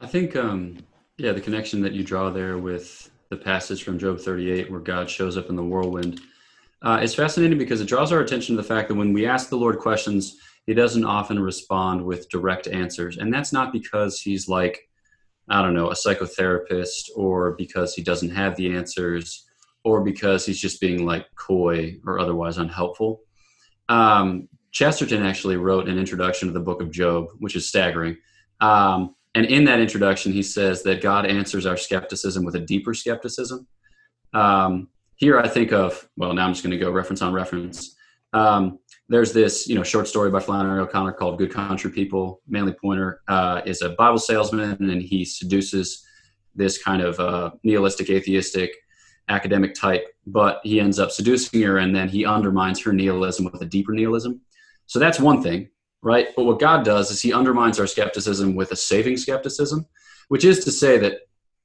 I 0.00 0.06
think, 0.06 0.36
um, 0.36 0.78
yeah, 1.18 1.32
the 1.32 1.40
connection 1.40 1.82
that 1.82 1.92
you 1.92 2.04
draw 2.04 2.30
there 2.30 2.56
with 2.56 3.10
the 3.28 3.36
passage 3.36 3.82
from 3.82 3.98
Job 3.98 4.18
38, 4.18 4.70
where 4.70 4.80
God 4.80 5.10
shows 5.10 5.36
up 5.36 5.50
in 5.50 5.56
the 5.56 5.62
whirlwind, 5.62 6.20
uh, 6.82 7.00
is 7.02 7.14
fascinating 7.14 7.58
because 7.58 7.80
it 7.80 7.86
draws 7.86 8.12
our 8.12 8.20
attention 8.20 8.56
to 8.56 8.62
the 8.62 8.66
fact 8.66 8.88
that 8.88 8.94
when 8.94 9.12
we 9.12 9.26
ask 9.26 9.50
the 9.50 9.56
Lord 9.56 9.78
questions, 9.78 10.38
he 10.66 10.74
doesn't 10.74 11.04
often 11.04 11.38
respond 11.40 12.04
with 12.04 12.28
direct 12.28 12.66
answers. 12.68 13.16
And 13.16 13.32
that's 13.32 13.52
not 13.52 13.72
because 13.72 14.20
he's 14.20 14.48
like, 14.48 14.88
I 15.48 15.62
don't 15.62 15.74
know, 15.74 15.90
a 15.90 15.94
psychotherapist 15.94 17.10
or 17.16 17.52
because 17.52 17.94
he 17.94 18.02
doesn't 18.02 18.30
have 18.30 18.56
the 18.56 18.74
answers 18.74 19.46
or 19.84 20.02
because 20.02 20.46
he's 20.46 20.60
just 20.60 20.80
being 20.80 21.06
like 21.06 21.26
coy 21.34 21.96
or 22.06 22.20
otherwise 22.20 22.58
unhelpful. 22.58 23.22
Um, 23.88 24.48
Chesterton 24.72 25.24
actually 25.24 25.56
wrote 25.56 25.88
an 25.88 25.98
introduction 25.98 26.48
to 26.48 26.54
the 26.54 26.60
book 26.60 26.80
of 26.80 26.90
Job, 26.90 27.26
which 27.38 27.56
is 27.56 27.68
staggering. 27.68 28.16
Um, 28.60 29.16
and 29.34 29.46
in 29.46 29.64
that 29.64 29.80
introduction, 29.80 30.32
he 30.32 30.42
says 30.42 30.82
that 30.84 31.02
God 31.02 31.26
answers 31.26 31.66
our 31.66 31.76
skepticism 31.76 32.44
with 32.44 32.56
a 32.56 32.60
deeper 32.60 32.94
skepticism. 32.94 33.66
Um, 34.32 34.88
here 35.16 35.38
I 35.38 35.48
think 35.48 35.72
of, 35.72 36.08
well, 36.16 36.32
now 36.32 36.46
I'm 36.46 36.52
just 36.52 36.64
going 36.64 36.78
to 36.78 36.84
go 36.84 36.90
reference 36.90 37.22
on 37.22 37.32
reference. 37.32 37.96
Um, 38.32 38.79
there's 39.10 39.32
this 39.32 39.68
you 39.68 39.74
know 39.74 39.82
short 39.82 40.08
story 40.08 40.30
by 40.30 40.40
Flannery 40.40 40.80
O'Connor 40.80 41.12
called 41.12 41.36
"Good 41.36 41.52
Country 41.52 41.90
People." 41.90 42.40
Manly 42.48 42.72
Pointer 42.72 43.20
uh, 43.28 43.60
is 43.66 43.82
a 43.82 43.90
Bible 43.90 44.18
salesman, 44.18 44.90
and 44.90 45.02
he 45.02 45.24
seduces 45.24 46.06
this 46.54 46.82
kind 46.82 47.02
of 47.02 47.18
uh, 47.18 47.50
nihilistic, 47.64 48.08
atheistic, 48.08 48.72
academic 49.28 49.74
type, 49.74 50.06
but 50.26 50.60
he 50.62 50.80
ends 50.80 50.98
up 50.98 51.10
seducing 51.10 51.62
her 51.62 51.78
and 51.78 51.94
then 51.94 52.08
he 52.08 52.24
undermines 52.24 52.82
her 52.82 52.92
nihilism 52.92 53.44
with 53.44 53.62
a 53.62 53.66
deeper 53.66 53.92
nihilism. 53.92 54.40
So 54.86 54.98
that's 54.98 55.20
one 55.20 55.42
thing, 55.42 55.68
right? 56.02 56.28
But 56.34 56.44
what 56.44 56.58
God 56.58 56.84
does 56.84 57.10
is 57.10 57.20
he 57.20 57.32
undermines 57.32 57.78
our 57.78 57.86
skepticism 57.86 58.56
with 58.56 58.72
a 58.72 58.76
saving 58.76 59.16
skepticism, 59.16 59.86
which 60.28 60.44
is 60.44 60.64
to 60.64 60.72
say 60.72 60.98
that 60.98 61.18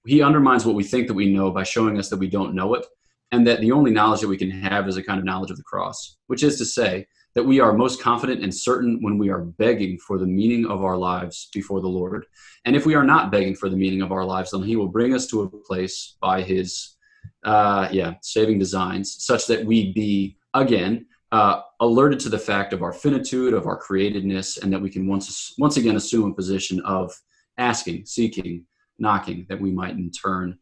he 0.06 0.22
undermines 0.22 0.66
what 0.66 0.76
we 0.76 0.84
think 0.84 1.08
that 1.08 1.16
we 1.16 1.34
know 1.34 1.50
by 1.50 1.64
showing 1.64 1.98
us 1.98 2.10
that 2.10 2.20
we 2.20 2.30
don't 2.30 2.54
know 2.54 2.76
it 2.76 2.86
and 3.32 3.46
that 3.48 3.60
the 3.60 3.72
only 3.72 3.92
knowledge 3.92 4.22
that 4.22 4.28
we 4.28 4.38
can 4.38 4.52
have 4.52 4.88
is 4.88 4.98
a 4.98 5.04
kind 5.04 5.18
of 5.18 5.26
knowledge 5.26 5.50
of 5.50 5.58
the 5.58 5.64
cross, 5.64 6.18
which 6.28 6.44
is 6.44 6.58
to 6.60 6.66
say 6.66 7.08
that 7.36 7.44
we 7.44 7.60
are 7.60 7.74
most 7.74 8.02
confident 8.02 8.42
and 8.42 8.54
certain 8.54 9.00
when 9.02 9.18
we 9.18 9.30
are 9.30 9.42
begging 9.42 9.98
for 10.00 10.18
the 10.18 10.26
meaning 10.26 10.66
of 10.66 10.84
our 10.84 10.98
lives 10.98 11.50
before 11.54 11.82
the 11.82 11.88
Lord. 11.88 12.26
And 12.64 12.76
if 12.76 12.86
we 12.86 12.96
are 12.96 13.04
not 13.04 13.32
begging 13.32 13.56
for 13.56 13.70
the 13.70 13.76
meaning 13.76 14.02
of 14.02 14.12
our 14.12 14.24
lives, 14.24 14.52
then 14.52 14.64
He 14.64 14.76
will 14.76 14.88
bring 14.88 15.14
us 15.14 15.28
to 15.28 15.42
a 15.42 15.50
place 15.50 16.16
by 16.22 16.42
His, 16.42 16.96
uh, 17.44 17.90
yeah, 17.92 18.14
saving 18.22 18.58
designs, 18.58 19.18
such 19.20 19.48
that 19.48 19.66
we 19.66 19.92
be 19.92 20.38
again 20.54 21.06
uh, 21.32 21.62
alerted 21.82 22.20
to 22.22 22.30
the 22.30 22.40
fact 22.40 22.72
of 22.72 22.82
our 22.82 22.94
finitude, 22.94 23.54
of 23.54 23.68
our 23.68 23.80
createdness, 23.80 24.62
and 24.62 24.72
that 24.72 24.82
we 24.82 24.90
can 24.90 25.08
once 25.08 25.54
once 25.58 25.76
again 25.76 25.98
assume 25.98 26.32
a 26.32 26.34
position 26.34 26.80
of 26.82 27.14
asking, 27.58 28.06
seeking, 28.06 28.66
knocking, 28.98 29.46
that 29.50 29.60
we 29.60 29.72
might 29.72 29.92
in 29.92 30.10
turn, 30.12 30.58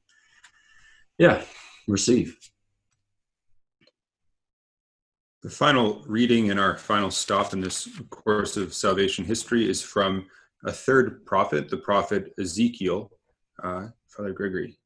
yeah, 1.20 1.44
receive. 1.88 2.38
The 5.44 5.50
final 5.50 6.02
reading 6.08 6.52
and 6.52 6.60
our 6.60 6.78
final 6.78 7.12
stop 7.12 7.52
in 7.52 7.60
this 7.60 7.90
course 8.10 8.56
of 8.56 8.74
salvation 8.74 9.26
history 9.26 9.70
is 9.70 9.82
from 9.82 10.26
a 10.64 10.72
third 10.72 11.26
prophet, 11.26 11.68
the 11.68 11.76
prophet 11.76 12.34
Ezekiel. 12.40 13.12
Uh, 13.62 13.88
Father 14.08 14.32
Gregory, 14.32 14.80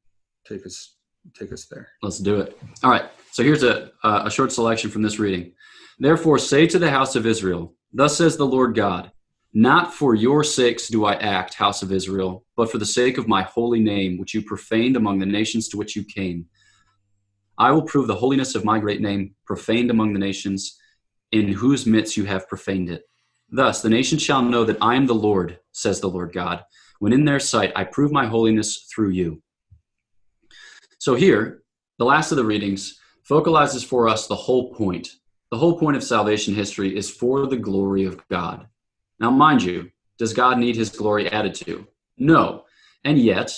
take 0.44 0.66
us 0.66 0.96
take 1.32 1.52
us 1.52 1.66
there. 1.66 1.88
Let's 2.02 2.18
do 2.18 2.40
it. 2.40 2.58
All 2.82 2.90
right. 2.90 3.04
So 3.30 3.44
here's 3.44 3.62
a 3.62 3.92
a 4.02 4.28
short 4.28 4.50
selection 4.50 4.90
from 4.90 5.02
this 5.02 5.20
reading. 5.20 5.52
Therefore, 6.00 6.38
say 6.38 6.66
to 6.66 6.78
the 6.80 6.90
house 6.90 7.14
of 7.14 7.24
Israel, 7.24 7.74
Thus 7.92 8.16
says 8.16 8.36
the 8.36 8.46
Lord 8.46 8.74
God. 8.74 9.12
Not 9.54 9.94
for 9.94 10.14
your 10.14 10.44
sakes 10.44 10.88
do 10.88 11.04
I 11.04 11.14
act, 11.14 11.54
house 11.54 11.82
of 11.82 11.92
Israel, 11.92 12.44
but 12.56 12.70
for 12.70 12.78
the 12.78 12.84
sake 12.84 13.16
of 13.16 13.28
my 13.28 13.42
holy 13.42 13.80
name, 13.80 14.18
which 14.18 14.34
you 14.34 14.42
profaned 14.42 14.96
among 14.96 15.20
the 15.20 15.26
nations 15.26 15.68
to 15.68 15.78
which 15.78 15.96
you 15.96 16.04
came. 16.04 16.46
I 17.58 17.72
will 17.72 17.82
prove 17.82 18.06
the 18.06 18.14
holiness 18.14 18.54
of 18.54 18.64
my 18.64 18.78
great 18.78 19.00
name, 19.00 19.34
profaned 19.44 19.90
among 19.90 20.12
the 20.12 20.20
nations, 20.20 20.78
in 21.32 21.48
whose 21.48 21.86
midst 21.86 22.16
you 22.16 22.24
have 22.24 22.48
profaned 22.48 22.88
it. 22.88 23.02
Thus 23.50 23.82
the 23.82 23.90
nations 23.90 24.22
shall 24.22 24.42
know 24.42 24.64
that 24.64 24.78
I 24.80 24.94
am 24.94 25.06
the 25.06 25.14
Lord, 25.14 25.58
says 25.72 26.00
the 26.00 26.08
Lord 26.08 26.32
God, 26.32 26.64
when 27.00 27.12
in 27.12 27.24
their 27.24 27.40
sight 27.40 27.72
I 27.74 27.84
prove 27.84 28.12
my 28.12 28.26
holiness 28.26 28.86
through 28.94 29.10
you. 29.10 29.42
So 30.98 31.16
here, 31.16 31.62
the 31.98 32.04
last 32.04 32.30
of 32.30 32.36
the 32.36 32.44
readings 32.44 33.00
focalizes 33.28 33.84
for 33.84 34.08
us 34.08 34.26
the 34.26 34.36
whole 34.36 34.72
point. 34.74 35.08
The 35.50 35.58
whole 35.58 35.78
point 35.78 35.96
of 35.96 36.04
salvation 36.04 36.54
history 36.54 36.96
is 36.96 37.10
for 37.10 37.46
the 37.46 37.56
glory 37.56 38.04
of 38.04 38.26
God. 38.28 38.68
Now, 39.18 39.30
mind 39.30 39.62
you, 39.62 39.90
does 40.18 40.32
God 40.32 40.58
need 40.58 40.76
his 40.76 40.90
glory 40.90 41.28
added 41.30 41.54
to? 41.56 41.86
No. 42.18 42.64
And 43.04 43.18
yet, 43.18 43.52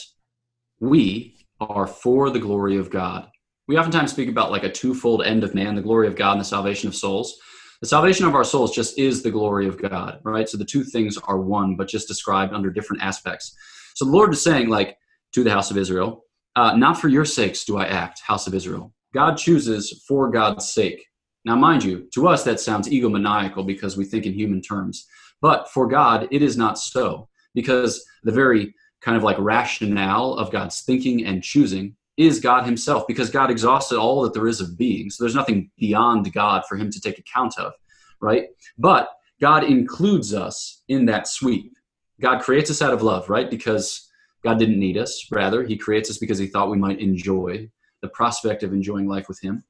we 0.78 1.36
are 1.60 1.86
for 1.86 2.30
the 2.30 2.38
glory 2.38 2.76
of 2.76 2.90
God 2.90 3.29
we 3.70 3.78
oftentimes 3.78 4.10
speak 4.10 4.28
about 4.28 4.50
like 4.50 4.64
a 4.64 4.72
twofold 4.72 5.24
end 5.24 5.44
of 5.44 5.54
man, 5.54 5.76
the 5.76 5.80
glory 5.80 6.08
of 6.08 6.16
God 6.16 6.32
and 6.32 6.40
the 6.40 6.44
salvation 6.44 6.88
of 6.88 6.96
souls. 6.96 7.38
The 7.80 7.86
salvation 7.86 8.26
of 8.26 8.34
our 8.34 8.42
souls 8.42 8.74
just 8.74 8.98
is 8.98 9.22
the 9.22 9.30
glory 9.30 9.68
of 9.68 9.80
God, 9.80 10.18
right? 10.24 10.48
So 10.48 10.58
the 10.58 10.64
two 10.64 10.82
things 10.82 11.16
are 11.18 11.38
one, 11.38 11.76
but 11.76 11.86
just 11.86 12.08
described 12.08 12.52
under 12.52 12.72
different 12.72 13.04
aspects. 13.04 13.54
So 13.94 14.04
the 14.04 14.10
Lord 14.10 14.32
is 14.32 14.42
saying, 14.42 14.70
like, 14.70 14.98
to 15.34 15.44
the 15.44 15.52
house 15.52 15.70
of 15.70 15.76
Israel, 15.76 16.24
uh, 16.56 16.74
not 16.74 17.00
for 17.00 17.06
your 17.06 17.24
sakes 17.24 17.64
do 17.64 17.76
I 17.76 17.86
act, 17.86 18.20
house 18.26 18.48
of 18.48 18.54
Israel. 18.54 18.92
God 19.14 19.36
chooses 19.36 20.02
for 20.08 20.32
God's 20.32 20.72
sake. 20.72 21.06
Now, 21.44 21.54
mind 21.54 21.84
you, 21.84 22.08
to 22.14 22.26
us 22.26 22.42
that 22.42 22.58
sounds 22.58 22.88
egomaniacal 22.88 23.64
because 23.64 23.96
we 23.96 24.04
think 24.04 24.26
in 24.26 24.32
human 24.32 24.62
terms. 24.62 25.06
But 25.40 25.70
for 25.70 25.86
God, 25.86 26.26
it 26.32 26.42
is 26.42 26.56
not 26.56 26.76
so, 26.76 27.28
because 27.54 28.04
the 28.24 28.32
very 28.32 28.74
kind 29.00 29.16
of 29.16 29.22
like 29.22 29.38
rationale 29.38 30.34
of 30.34 30.50
God's 30.50 30.82
thinking 30.82 31.24
and 31.24 31.40
choosing 31.40 31.94
is 32.20 32.38
God 32.38 32.66
Himself, 32.66 33.06
because 33.08 33.30
God 33.30 33.50
exhausted 33.50 33.98
all 33.98 34.20
that 34.22 34.34
there 34.34 34.46
is 34.46 34.60
of 34.60 34.76
being. 34.76 35.08
So 35.08 35.24
there's 35.24 35.34
nothing 35.34 35.70
beyond 35.78 36.30
God 36.34 36.64
for 36.68 36.76
Him 36.76 36.90
to 36.90 37.00
take 37.00 37.18
account 37.18 37.58
of, 37.58 37.72
right? 38.20 38.48
But 38.76 39.08
God 39.40 39.64
includes 39.64 40.34
us 40.34 40.82
in 40.88 41.06
that 41.06 41.26
sweep. 41.26 41.72
God 42.20 42.42
creates 42.42 42.70
us 42.70 42.82
out 42.82 42.92
of 42.92 43.02
love, 43.02 43.30
right? 43.30 43.50
Because 43.50 44.06
God 44.44 44.58
didn't 44.58 44.78
need 44.78 44.98
us. 44.98 45.26
Rather, 45.30 45.64
He 45.64 45.78
creates 45.78 46.10
us 46.10 46.18
because 46.18 46.38
He 46.38 46.46
thought 46.46 46.70
we 46.70 46.76
might 46.76 47.00
enjoy 47.00 47.70
the 48.02 48.08
prospect 48.08 48.62
of 48.62 48.74
enjoying 48.74 49.08
life 49.08 49.26
with 49.26 49.40
Him. 49.40 49.64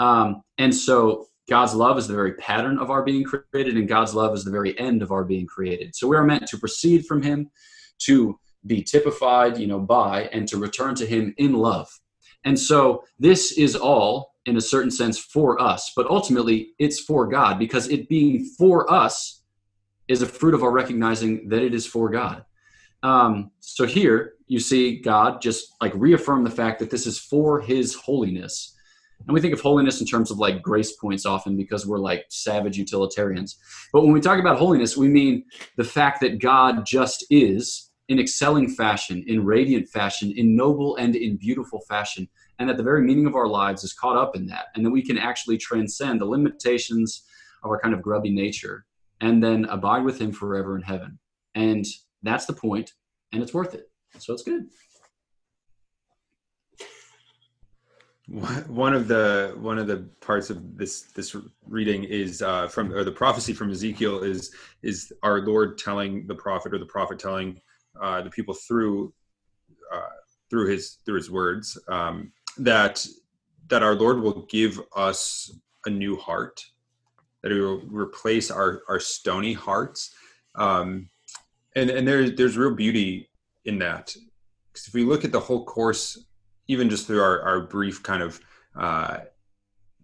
Um, 0.00 0.42
and 0.58 0.74
so 0.74 1.26
God's 1.48 1.74
love 1.74 1.98
is 1.98 2.08
the 2.08 2.14
very 2.14 2.34
pattern 2.34 2.78
of 2.78 2.90
our 2.90 3.04
being 3.04 3.22
created, 3.22 3.76
and 3.76 3.86
God's 3.86 4.12
love 4.12 4.34
is 4.34 4.44
the 4.44 4.50
very 4.50 4.76
end 4.76 5.02
of 5.02 5.12
our 5.12 5.24
being 5.24 5.46
created. 5.46 5.94
So 5.94 6.08
we 6.08 6.16
are 6.16 6.24
meant 6.24 6.48
to 6.48 6.58
proceed 6.58 7.06
from 7.06 7.22
Him, 7.22 7.48
to 8.06 8.38
be 8.66 8.82
typified, 8.82 9.58
you 9.58 9.66
know, 9.66 9.78
by 9.78 10.24
and 10.32 10.46
to 10.48 10.56
return 10.56 10.94
to 10.96 11.06
him 11.06 11.34
in 11.38 11.54
love. 11.54 11.88
And 12.44 12.58
so 12.58 13.04
this 13.18 13.52
is 13.52 13.76
all 13.76 14.34
in 14.46 14.56
a 14.56 14.60
certain 14.60 14.90
sense 14.90 15.18
for 15.18 15.60
us, 15.60 15.92
but 15.94 16.06
ultimately 16.08 16.72
it's 16.78 17.00
for 17.00 17.26
God 17.26 17.58
because 17.58 17.88
it 17.88 18.08
being 18.08 18.44
for 18.58 18.92
us 18.92 19.42
is 20.08 20.22
a 20.22 20.26
fruit 20.26 20.54
of 20.54 20.62
our 20.62 20.72
recognizing 20.72 21.48
that 21.48 21.62
it 21.62 21.74
is 21.74 21.86
for 21.86 22.10
God. 22.10 22.44
Um, 23.04 23.50
so 23.60 23.86
here 23.86 24.34
you 24.46 24.60
see 24.60 25.00
God 25.00 25.40
just 25.40 25.74
like 25.80 25.92
reaffirm 25.94 26.44
the 26.44 26.50
fact 26.50 26.78
that 26.80 26.90
this 26.90 27.06
is 27.06 27.18
for 27.18 27.60
his 27.60 27.94
holiness. 27.94 28.76
And 29.26 29.34
we 29.34 29.40
think 29.40 29.54
of 29.54 29.60
holiness 29.60 30.00
in 30.00 30.06
terms 30.06 30.30
of 30.30 30.38
like 30.38 30.62
grace 30.62 30.92
points 30.92 31.24
often 31.24 31.56
because 31.56 31.86
we're 31.86 31.98
like 31.98 32.24
savage 32.28 32.76
utilitarians. 32.76 33.58
But 33.92 34.02
when 34.02 34.12
we 34.12 34.20
talk 34.20 34.40
about 34.40 34.58
holiness, 34.58 34.96
we 34.96 35.08
mean 35.08 35.44
the 35.76 35.84
fact 35.84 36.20
that 36.20 36.40
God 36.40 36.84
just 36.84 37.24
is 37.30 37.90
in 38.08 38.18
excelling 38.18 38.68
fashion, 38.68 39.24
in 39.26 39.44
radiant 39.44 39.88
fashion, 39.88 40.32
in 40.36 40.56
noble 40.56 40.96
and 40.96 41.14
in 41.16 41.36
beautiful 41.36 41.80
fashion, 41.88 42.28
and 42.58 42.68
that 42.68 42.76
the 42.76 42.82
very 42.82 43.02
meaning 43.02 43.26
of 43.26 43.34
our 43.34 43.48
lives 43.48 43.84
is 43.84 43.92
caught 43.92 44.16
up 44.16 44.36
in 44.36 44.46
that, 44.46 44.66
and 44.74 44.84
that 44.84 44.90
we 44.90 45.02
can 45.02 45.18
actually 45.18 45.56
transcend 45.56 46.20
the 46.20 46.26
limitations 46.26 47.24
of 47.62 47.70
our 47.70 47.80
kind 47.80 47.94
of 47.94 48.02
grubby 48.02 48.30
nature 48.30 48.84
and 49.20 49.42
then 49.42 49.64
abide 49.66 50.04
with 50.04 50.20
Him 50.20 50.32
forever 50.32 50.76
in 50.76 50.82
heaven. 50.82 51.18
And 51.54 51.86
that's 52.22 52.46
the 52.46 52.52
point, 52.52 52.92
and 53.32 53.42
it's 53.42 53.54
worth 53.54 53.74
it. 53.74 53.90
So 54.18 54.32
it's 54.34 54.42
good. 54.42 54.66
One 58.68 58.94
of 58.94 59.08
the 59.08 59.54
one 59.58 59.78
of 59.78 59.86
the 59.86 60.08
parts 60.20 60.48
of 60.48 60.76
this 60.76 61.02
this 61.14 61.36
reading 61.66 62.04
is 62.04 62.40
uh, 62.40 62.68
from 62.68 62.92
or 62.92 63.04
the 63.04 63.12
prophecy 63.12 63.52
from 63.52 63.70
Ezekiel 63.70 64.20
is 64.22 64.54
is 64.82 65.12
our 65.22 65.40
Lord 65.40 65.76
telling 65.76 66.26
the 66.26 66.34
prophet 66.34 66.72
or 66.72 66.78
the 66.78 66.86
prophet 66.86 67.18
telling 67.18 67.60
uh, 68.00 68.22
the 68.22 68.30
people 68.30 68.54
through 68.54 69.12
uh, 69.92 70.16
through 70.48 70.68
his 70.68 70.98
through 71.04 71.16
his 71.16 71.30
words 71.30 71.78
um, 71.88 72.32
that 72.58 73.04
that 73.68 73.82
our 73.82 73.94
Lord 73.94 74.20
will 74.20 74.42
give 74.50 74.80
us 74.94 75.50
a 75.86 75.90
new 75.90 76.16
heart, 76.16 76.64
that 77.42 77.52
He 77.52 77.58
will 77.58 77.80
replace 77.86 78.50
our 78.50 78.82
our 78.88 79.00
stony 79.00 79.52
hearts, 79.52 80.14
um, 80.54 81.08
and 81.74 81.90
and 81.90 82.06
there's 82.06 82.34
there's 82.36 82.56
real 82.56 82.74
beauty 82.74 83.30
in 83.64 83.78
that. 83.78 84.14
Because 84.72 84.88
if 84.88 84.94
we 84.94 85.04
look 85.04 85.24
at 85.24 85.32
the 85.32 85.40
whole 85.40 85.64
course, 85.64 86.22
even 86.68 86.88
just 86.88 87.06
through 87.06 87.22
our, 87.22 87.40
our 87.42 87.60
brief 87.60 88.02
kind 88.02 88.22
of 88.22 88.40
uh, 88.78 89.18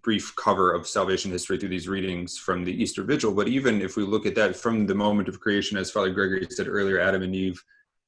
brief 0.03 0.35
cover 0.37 0.73
of 0.73 0.87
salvation 0.87 1.31
history 1.31 1.59
through 1.59 1.71
these 1.71 1.89
readings 1.89 2.39
from 2.39 2.65
the 2.65 2.73
Easter 2.73 3.03
Vigil, 3.03 3.33
but 3.35 3.49
even 3.49 3.81
if 3.81 3.97
we 3.97 4.03
look 4.03 4.27
at 4.27 4.35
that 4.35 4.57
from 4.57 4.87
the 4.87 4.95
moment 4.95 5.29
of 5.29 5.41
creation, 5.41 5.79
as 5.79 5.91
Father 5.91 6.11
Gregory 6.11 6.47
said 6.51 6.69
earlier, 6.69 7.01
Adam 7.01 7.23
and 7.23 7.35
Eve 7.35 7.63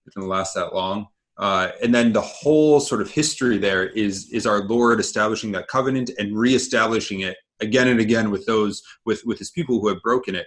it 0.06 0.14
doesn't 0.14 0.28
last 0.28 0.54
that 0.54 0.74
long. 0.74 1.08
Uh, 1.38 1.70
and 1.82 1.94
then 1.94 2.12
the 2.12 2.20
whole 2.20 2.80
sort 2.80 3.00
of 3.00 3.10
history 3.10 3.56
there 3.56 3.86
is 3.86 4.28
is 4.30 4.46
our 4.46 4.62
Lord 4.64 5.00
establishing 5.00 5.52
that 5.52 5.68
covenant 5.68 6.10
and 6.18 6.36
reestablishing 6.36 7.20
it 7.20 7.36
again 7.60 7.88
and 7.88 8.00
again 8.00 8.30
with 8.30 8.44
those 8.46 8.82
with 9.06 9.22
with 9.24 9.38
His 9.38 9.50
people 9.50 9.80
who 9.80 9.88
have 9.88 10.02
broken 10.02 10.34
it. 10.34 10.46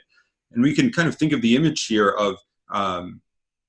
And 0.52 0.62
we 0.62 0.76
can 0.76 0.92
kind 0.92 1.08
of 1.08 1.16
think 1.16 1.34
of 1.34 1.42
the 1.42 1.56
image 1.56 1.88
here 1.88 2.10
of 2.10 2.38
um, 2.72 3.22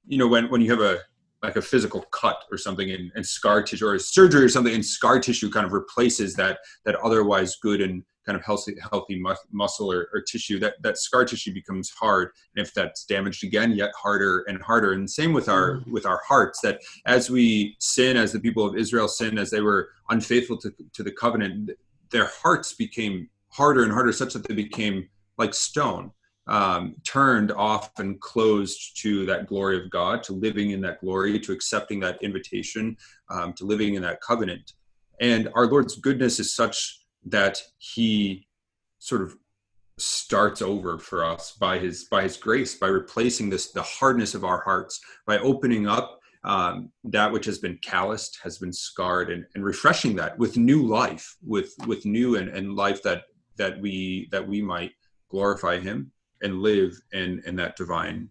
you 0.07 0.19
know 0.19 0.29
when 0.29 0.51
when 0.51 0.61
you 0.61 0.71
have 0.71 0.81
a 0.81 0.99
like 1.43 1.57
a 1.57 1.63
physical 1.63 2.03
cut 2.11 2.43
or 2.51 2.57
something 2.57 2.91
and, 2.91 3.13
and 3.15 3.25
scar 3.25 3.63
tissue 3.63 3.87
or 3.87 3.99
surgery 3.99 4.43
or 4.43 4.49
something 4.49 4.75
and 4.75 4.85
scar 4.85 5.21
tissue 5.21 5.51
kind 5.51 5.67
of 5.67 5.73
replaces 5.73 6.35
that 6.35 6.59
that 6.85 6.97
otherwise 6.97 7.57
good 7.63 7.81
and 7.81 8.03
kind 8.25 8.37
of 8.37 8.45
healthy 8.45 8.75
healthy 8.91 9.23
muscle 9.53 9.91
or, 9.91 10.09
or, 10.13 10.21
tissue 10.21 10.59
that 10.59 10.75
that 10.83 10.99
scar 10.99 11.25
tissue 11.25 11.53
becomes 11.53 11.91
hard 11.91 12.31
and 12.57 12.67
if 12.67 12.73
that's 12.73 13.05
damaged 13.05 13.45
again 13.45 13.73
yet 13.73 13.91
harder 13.97 14.45
and 14.49 14.63
harder 14.63 14.93
and 14.93 15.09
same 15.09 15.33
with 15.33 15.49
our 15.49 15.77
mm. 15.77 15.87
with 15.89 16.07
our 16.07 16.21
hearts 16.27 16.61
that 16.63 16.81
as 17.07 17.31
we 17.31 17.77
sin 17.81 18.17
as 18.17 18.33
the 18.33 18.41
people 18.41 18.67
of 18.67 18.77
israel 18.77 19.09
sin 19.09 19.39
as 19.39 19.51
they 19.51 19.61
were 19.61 19.91
unfaithful 20.11 20.57
to, 20.57 20.73
to 20.93 21.03
the 21.03 21.13
covenant 21.13 21.71
their 22.11 22.31
hearts 22.43 22.75
became 22.75 23.29
harder 23.49 23.83
and 23.83 23.93
harder 23.93 24.13
such 24.13 24.33
that 24.33 24.47
they 24.49 24.55
became 24.55 25.09
like 25.39 25.53
stone 25.53 26.11
um, 26.47 26.95
turned 27.05 27.53
off 27.53 27.91
and 27.99 28.21
closed 28.21 29.01
to 29.01 29.25
that 29.27 29.47
glory 29.47 29.83
of 29.83 29.91
God, 29.91 30.23
to 30.25 30.33
living 30.33 30.71
in 30.71 30.81
that 30.83 31.01
glory, 31.01 31.41
to 31.41 31.53
accepting 31.53 32.01
that 32.01 32.23
invitation, 32.23 32.97
um, 33.31 33.53
to 33.55 33.65
living 33.65 33.95
in 33.95 34.03
that 34.03 34.21
covenant. 34.21 34.75
And 35.21 35.49
our 35.55 35.67
Lord's 35.67 35.97
goodness 35.97 36.41
is 36.41 36.55
such 36.55 37.04
that 37.27 37.63
He 37.79 38.47
sort 38.99 39.23
of 39.23 39.37
starts 39.99 40.61
over 40.61 40.99
for 40.99 41.25
us 41.25 41.53
by 41.53 41.79
His 41.79 42.05
by 42.05 42.23
His 42.23 42.37
grace, 42.37 42.77
by 42.77 42.89
replacing 42.89 43.51
this 43.51 43.71
the 43.71 43.83
hardness 43.83 44.35
of 44.35 44.45
our 44.45 44.63
hearts, 44.63 45.01
by 45.27 45.39
opening 45.39 45.87
up 45.87 46.21
um, 46.45 46.91
that 47.05 47.33
which 47.33 47.47
has 47.47 47.59
been 47.59 47.79
calloused, 47.83 48.39
has 48.43 48.59
been 48.59 48.73
scarred, 48.73 49.31
and, 49.31 49.47
and 49.55 49.65
refreshing 49.65 50.15
that 50.17 50.39
with 50.39 50.57
new 50.57 50.87
life, 50.87 51.37
with 51.43 51.75
with 51.87 52.05
new 52.05 52.37
and, 52.37 52.49
and 52.49 52.77
life 52.77 53.03
that 53.03 53.25
that 53.57 53.81
we 53.81 54.29
that 54.31 54.47
we 54.47 54.61
might 54.61 54.93
glorify 55.31 55.79
Him 55.79 56.13
and 56.43 56.61
live 56.61 56.99
in 57.13 57.43
in 57.47 57.57
that 57.57 57.77
divine 57.77 58.29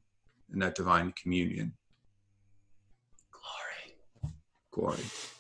in 0.52 0.60
that 0.60 0.76
divine 0.76 1.14
communion. 1.14 1.74
Glory. 3.32 3.98
Glory 4.72 5.33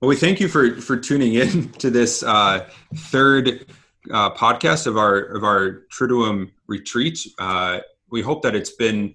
well 0.00 0.08
we 0.08 0.16
thank 0.16 0.40
you 0.40 0.48
for 0.48 0.80
for 0.80 0.96
tuning 0.96 1.34
in 1.34 1.70
to 1.78 1.90
this 1.90 2.22
uh, 2.22 2.68
third 2.94 3.66
uh, 4.12 4.30
podcast 4.34 4.86
of 4.86 4.96
our 4.96 5.18
of 5.18 5.44
our 5.44 5.82
triduum 5.92 6.50
retreat. 6.66 7.18
Uh, 7.38 7.80
we 8.10 8.22
hope 8.22 8.42
that 8.42 8.54
it's 8.54 8.72
been 8.72 9.14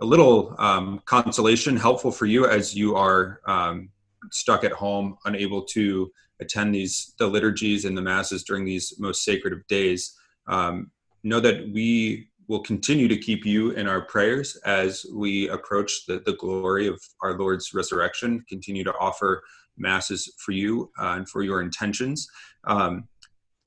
a 0.00 0.04
little 0.04 0.54
um, 0.58 1.02
consolation 1.04 1.76
helpful 1.76 2.10
for 2.10 2.26
you 2.26 2.46
as 2.46 2.74
you 2.74 2.96
are 2.96 3.40
um, 3.46 3.90
stuck 4.30 4.64
at 4.64 4.72
home 4.72 5.16
unable 5.26 5.62
to 5.62 6.10
attend 6.40 6.74
these 6.74 7.14
the 7.18 7.26
liturgies 7.26 7.84
and 7.84 7.96
the 7.96 8.02
masses 8.02 8.44
during 8.44 8.64
these 8.64 8.94
most 8.98 9.24
sacred 9.24 9.52
of 9.52 9.66
days. 9.66 10.16
Um, 10.46 10.90
know 11.22 11.40
that 11.40 11.68
we 11.70 12.30
will 12.48 12.60
continue 12.60 13.06
to 13.06 13.16
keep 13.16 13.46
you 13.46 13.70
in 13.72 13.86
our 13.86 14.00
prayers 14.00 14.56
as 14.64 15.06
we 15.14 15.48
approach 15.50 16.06
the, 16.06 16.20
the 16.26 16.32
glory 16.32 16.88
of 16.88 17.00
our 17.22 17.38
Lord's 17.38 17.72
resurrection, 17.74 18.44
continue 18.48 18.82
to 18.82 18.92
offer 18.98 19.44
masses 19.76 20.32
for 20.38 20.52
you 20.52 20.90
uh, 20.98 21.14
and 21.16 21.28
for 21.28 21.42
your 21.42 21.62
intentions. 21.62 22.28
Um, 22.64 23.08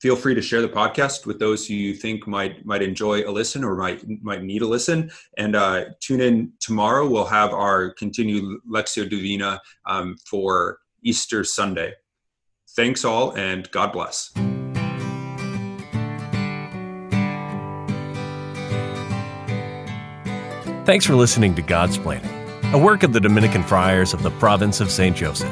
feel 0.00 0.16
free 0.16 0.34
to 0.34 0.42
share 0.42 0.60
the 0.60 0.68
podcast 0.68 1.24
with 1.24 1.38
those 1.38 1.66
who 1.66 1.72
you 1.72 1.94
think 1.94 2.26
might 2.26 2.64
might 2.66 2.82
enjoy 2.82 3.22
a 3.22 3.32
listen 3.32 3.64
or 3.64 3.74
might 3.74 4.04
might 4.22 4.42
need 4.42 4.62
a 4.62 4.66
listen. 4.66 5.10
And 5.38 5.56
uh, 5.56 5.86
tune 6.00 6.20
in 6.20 6.52
tomorrow. 6.60 7.08
We'll 7.08 7.24
have 7.24 7.54
our 7.54 7.90
continued 7.94 8.60
Lectio 8.70 9.08
Divina 9.08 9.60
um, 9.86 10.16
for 10.28 10.78
Easter 11.02 11.42
Sunday. 11.42 11.94
Thanks 12.76 13.04
all, 13.04 13.32
and 13.36 13.70
God 13.70 13.92
bless. 13.92 14.30
Thanks 20.84 21.06
for 21.06 21.14
listening 21.14 21.54
to 21.54 21.62
Godsplaining, 21.62 22.74
a 22.74 22.78
work 22.78 23.04
of 23.04 23.14
the 23.14 23.20
Dominican 23.20 23.62
Friars 23.62 24.12
of 24.12 24.22
the 24.22 24.30
Province 24.32 24.82
of 24.82 24.90
St. 24.90 25.16
Joseph. 25.16 25.50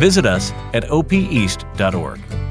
Visit 0.00 0.24
us 0.24 0.52
at 0.72 0.84
opeast.org. 0.84 2.49